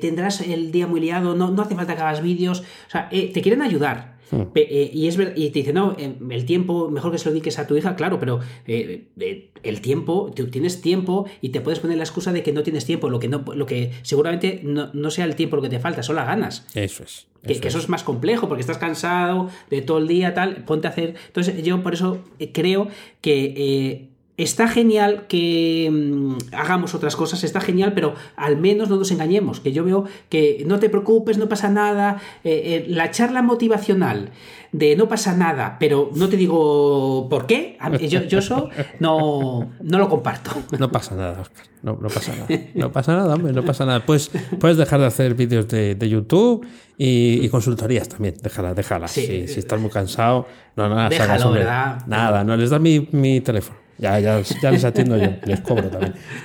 [0.01, 3.43] tendrás el día muy liado, no, no hace falta que hagas vídeos, o sea, te
[3.43, 4.43] quieren ayudar, Hmm.
[4.55, 7.59] Eh, y, es, y te dice, no, em, el tiempo, mejor que se lo dediques
[7.59, 11.81] a tu hija, claro, pero eh, eh, el tiempo, tú tienes tiempo y te puedes
[11.81, 15.11] poner la excusa de que no tienes tiempo, lo que, no, lo que seguramente no,
[15.11, 16.67] sea el tiempo lo que te falta, son las ganas.
[16.75, 17.29] Eso es.
[17.43, 20.91] que, eso es más complejo porque estás cansado de todo el día, tal, ponte a
[20.91, 21.15] hacer.
[21.29, 22.19] Entonces, yo por eso
[22.53, 22.89] creo
[23.21, 29.11] que Está genial que mm, hagamos otras cosas, está genial, pero al menos no nos
[29.11, 33.41] engañemos, que yo veo que no te preocupes, no pasa nada, eh, eh, la charla
[33.41, 34.31] motivacional
[34.73, 37.79] de no pasa nada, pero no te digo por qué,
[38.11, 38.69] yo, yo eso
[39.01, 40.51] no, no lo comparto.
[40.79, 44.05] No pasa nada, Oscar, no, pasa nada, no pasa nada, hombre, no pasa nada.
[44.05, 44.31] Pues
[44.61, 46.67] puedes dejar de hacer vídeos de, YouTube
[46.99, 49.09] y, consultorías también, déjala, déjala.
[49.09, 52.07] Si, estás muy cansado, no, nada, Déjalo, ¿verdad?
[52.07, 53.86] Nada, no les da mi, mi teléfono.
[53.99, 56.15] Ya, ya, les atiendo yo, les cobro también.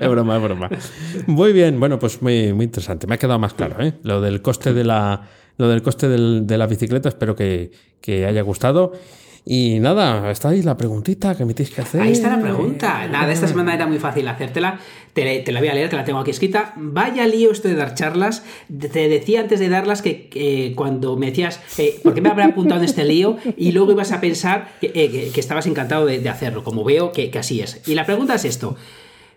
[0.00, 0.70] es broma, es broma.
[1.26, 3.06] Muy bien, bueno, pues muy, muy interesante.
[3.06, 3.92] Me ha quedado más claro, ¿eh?
[4.02, 5.28] Lo del coste de la,
[5.58, 8.92] lo del coste de la bicicleta, espero que, que haya gustado.
[9.44, 12.02] Y nada, está ahí la preguntita que me tienes que hacer.
[12.02, 13.06] Ahí está la pregunta.
[13.08, 14.78] Nada, esta semana era muy fácil hacértela.
[15.12, 16.72] Te, la voy a leer, te la tengo aquí escrita.
[16.76, 18.44] Vaya lío esto de dar charlas.
[18.68, 22.80] Te decía antes de darlas que cuando me decías, eh, ¿por qué me habrá apuntado
[22.80, 23.38] en este lío?
[23.56, 27.38] Y luego ibas a pensar que, eh, estabas encantado de, hacerlo, como veo que, que
[27.38, 27.80] así es.
[27.88, 28.76] Y la pregunta es esto.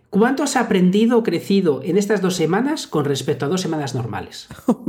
[0.09, 4.47] ¿Cuánto has aprendido o crecido en estas dos semanas con respecto a dos semanas normales?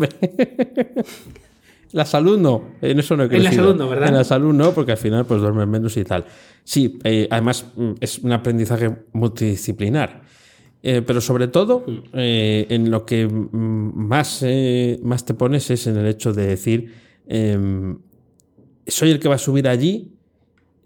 [1.95, 3.51] La salud no, en eso no he crecido.
[3.51, 4.09] En la salud no, ¿verdad?
[4.09, 6.25] En la salud no, porque al final pues duermes menos y tal.
[6.65, 10.23] Sí, eh, además mm, es un aprendizaje multidisciplinar.
[10.83, 12.01] Eh, pero sobre todo, mm.
[12.15, 14.45] eh, en lo que mm, más,
[15.05, 16.93] más te pones es en el hecho de decir,
[17.29, 17.97] em,
[18.89, 20.11] soy el que va a subir allí,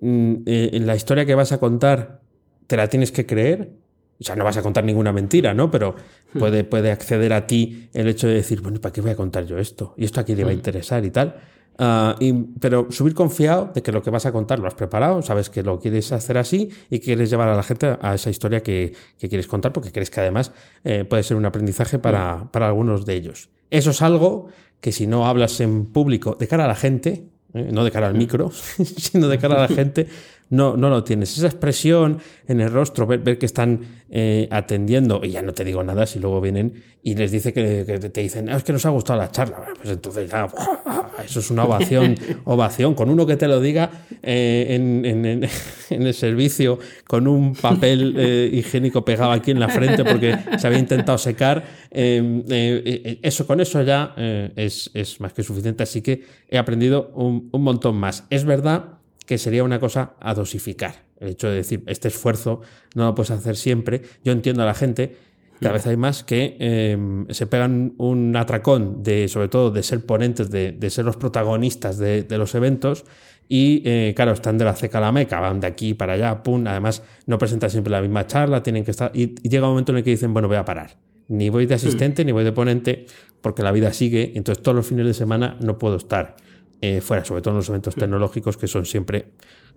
[0.02, 2.20] en la historia que vas a contar,
[2.66, 3.77] te la tienes que creer,
[4.20, 5.70] o sea, no vas a contar ninguna mentira, ¿no?
[5.70, 5.94] Pero
[6.34, 6.38] hmm.
[6.38, 9.46] puede, puede acceder a ti el hecho de decir, bueno, ¿para qué voy a contar
[9.46, 9.94] yo esto?
[9.96, 10.56] ¿Y esto a quién le va a hmm.
[10.56, 11.36] interesar y tal?
[11.80, 12.16] Ah,
[12.58, 15.62] pero subir confiado de que lo que vas a contar lo has preparado, sabes que
[15.62, 19.46] lo quieres hacer así y quieres llevar a la gente a esa historia que, quieres
[19.46, 20.50] contar porque crees que además
[20.82, 22.48] eh, puede ser un aprendizaje para, hmm.
[22.48, 23.50] para, algunos de ellos.
[23.70, 24.48] Eso es algo
[24.80, 28.08] que si no hablas en público de cara a la gente, eh, no de cara
[28.08, 30.08] al micro, sino de cara a la gente,
[30.50, 31.36] no, no lo tienes.
[31.36, 33.80] Esa expresión en el rostro, ver, ver que están
[34.10, 37.84] eh, atendiendo, y ya no te digo nada si luego vienen y les dice que,
[37.84, 39.58] te dicen, es que nos ha gustado la charla.
[39.76, 40.48] pues entonces ya,
[41.24, 42.94] eso es una ovación, ovación.
[42.94, 43.90] Con uno que te lo diga
[44.22, 45.26] eh, en, en,
[45.90, 50.66] en, el servicio, con un papel eh, higiénico pegado aquí en la frente porque se
[50.66, 54.14] había intentado secar, eso con eso ya
[54.56, 55.82] es, es, más que suficiente.
[55.82, 58.24] Así que he aprendido un, un montón más.
[58.30, 58.97] Es verdad
[59.28, 61.04] que sería una cosa a dosificar.
[61.20, 62.62] El hecho de decir, este esfuerzo
[62.94, 64.00] no lo puedes hacer siempre.
[64.24, 65.16] Yo entiendo a la gente,
[65.60, 70.06] cada vez hay más que em, se pegan un atracón de, sobre todo, de ser
[70.06, 73.04] ponentes, de, ser los protagonistas de, los eventos.
[73.50, 76.42] Y eh, claro, están de la ceca a la meca, van de aquí para allá,
[76.42, 76.66] pum.
[76.66, 79.10] Además, no presentan siempre la misma charla, tienen que estar.
[79.12, 80.96] Y, llega un momento en el que dicen, bueno, voy a parar.
[81.28, 83.04] Ni voy de asistente, ni voy de ponente,
[83.42, 84.32] porque la vida sigue.
[84.36, 86.36] Entonces, todos los fines de semana no puedo estar.
[86.80, 89.30] Eh, fuera, sobre todo en los eventos tecnológicos que son siempre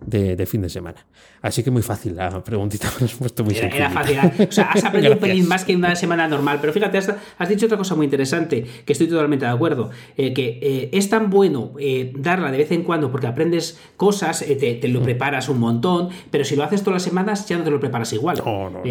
[0.06, 1.04] de, fin de semana.
[1.40, 2.88] Así que muy fácil la preguntita,
[3.18, 4.18] puesto muy era, era fácil.
[4.18, 4.46] ¿eh?
[4.48, 6.58] O sea, has aprendido un pelín más que una semana normal.
[6.60, 9.90] Pero fíjate, has, dicho otra cosa muy interesante, que estoy totalmente de acuerdo.
[10.16, 11.74] Eh, que es tan bueno
[12.14, 15.04] darla de vez en cuando porque aprendes cosas, te, lo mm.
[15.04, 18.12] preparas un montón, pero si lo haces todas las semanas ya no te lo preparas
[18.12, 18.40] igual.
[18.44, 18.90] No, no, no.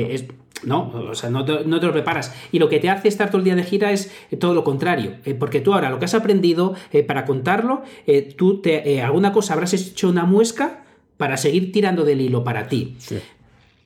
[0.69, 2.33] O sea, no te, no te, lo preparas.
[2.51, 5.15] Y lo que te hace estar todo el día de gira es todo lo contrario.
[5.39, 6.75] porque tú ahora lo que has aprendido
[7.07, 10.83] para contarlo eh, tú te, eh, alguna cosa habrás hecho una muesca
[11.17, 12.95] para seguir tirando del hilo para ti.
[12.97, 13.19] Sí.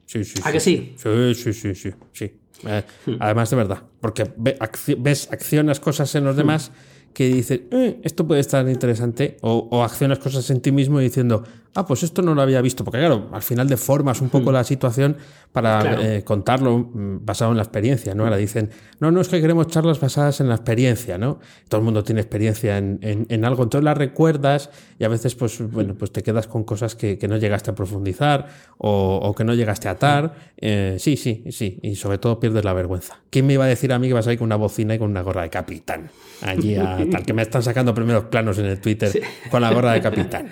[0.05, 0.39] Sí, sí.
[0.43, 0.93] ¿A que sí?
[0.95, 1.91] Sí, sí, sí, sí.
[2.13, 2.31] sí.
[2.65, 3.15] Eh, hmm.
[3.19, 3.83] Además, de verdad.
[3.99, 6.37] Porque ves, accionas cosas en los hmm.
[6.37, 6.71] demás
[7.13, 7.61] que dices,
[8.03, 11.45] esto puede estar interesante, o, o, accionas cosas en ti mismo diciendo,
[11.75, 14.53] ah, pues esto no lo había visto, porque claro, al final deformas un poco hmm.
[14.53, 15.17] la situación
[15.51, 18.23] para eh, contarlo mm, basado en la experiencia, ¿no?
[18.23, 21.39] Ahora dicen, no, no es que queremos charlas basadas en la experiencia, ¿no?
[21.69, 24.69] Todo el mundo tiene experiencia en, en, algo, entonces las recuerdas
[24.99, 27.75] y a veces, pues, bueno, pues te quedas con cosas que, que no llegaste a
[27.75, 28.47] profundizar
[28.77, 30.33] o, o, que no llegaste a atar.
[30.57, 33.19] Eh, sí, sí, sí, y sobre todo pierdes la vergüenza.
[33.29, 34.99] ¿Quién me iba a decir a mí que vas a ir con una bocina y
[34.99, 36.09] con una gorra de capitán?
[36.41, 39.93] Allí a tal, que me están sacando primeros planos en el Twitter con la gorra
[39.93, 40.49] de capitán.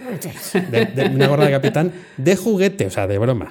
[0.71, 3.49] de, una gorra de capitán de juguete, o sea, de broma.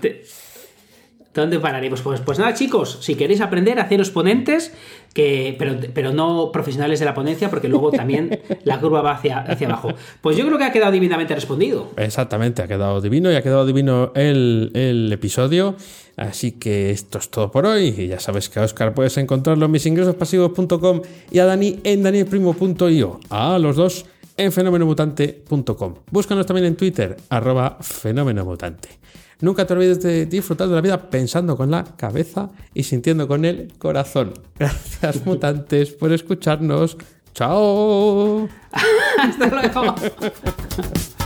[1.34, 2.02] ¿Dónde pararemos?
[2.02, 4.70] Pues, pues nada, chicos, si queréis aprender a haceros ponentes,
[5.14, 9.38] que, pero, pero no profesionales de la ponencia, porque luego también la curva va hacia,
[9.38, 9.94] hacia abajo.
[10.20, 11.90] Pues yo creo que ha quedado divinamente respondido.
[11.96, 15.76] Exactamente, ha quedado divino y ha quedado divino el, el episodio.
[16.18, 17.94] Así que esto es todo por hoy.
[17.96, 21.00] Y ya sabes que a Oscar puedes encontrarlo en misingresospasivos.com
[21.30, 23.20] y a Dani en danielprimo.io.
[23.30, 24.04] A los dos
[24.44, 25.94] en fenomenomutante.com.
[26.10, 28.88] Búscanos también en Twitter, arroba fenomenomutante.
[29.40, 33.44] Nunca te olvides de disfrutar de la vida pensando con la cabeza y sintiendo con
[33.44, 34.34] el corazón.
[34.56, 36.96] Gracias, mutantes, por escucharnos.
[37.34, 38.48] ¡Chao!
[39.18, 39.94] Hasta luego.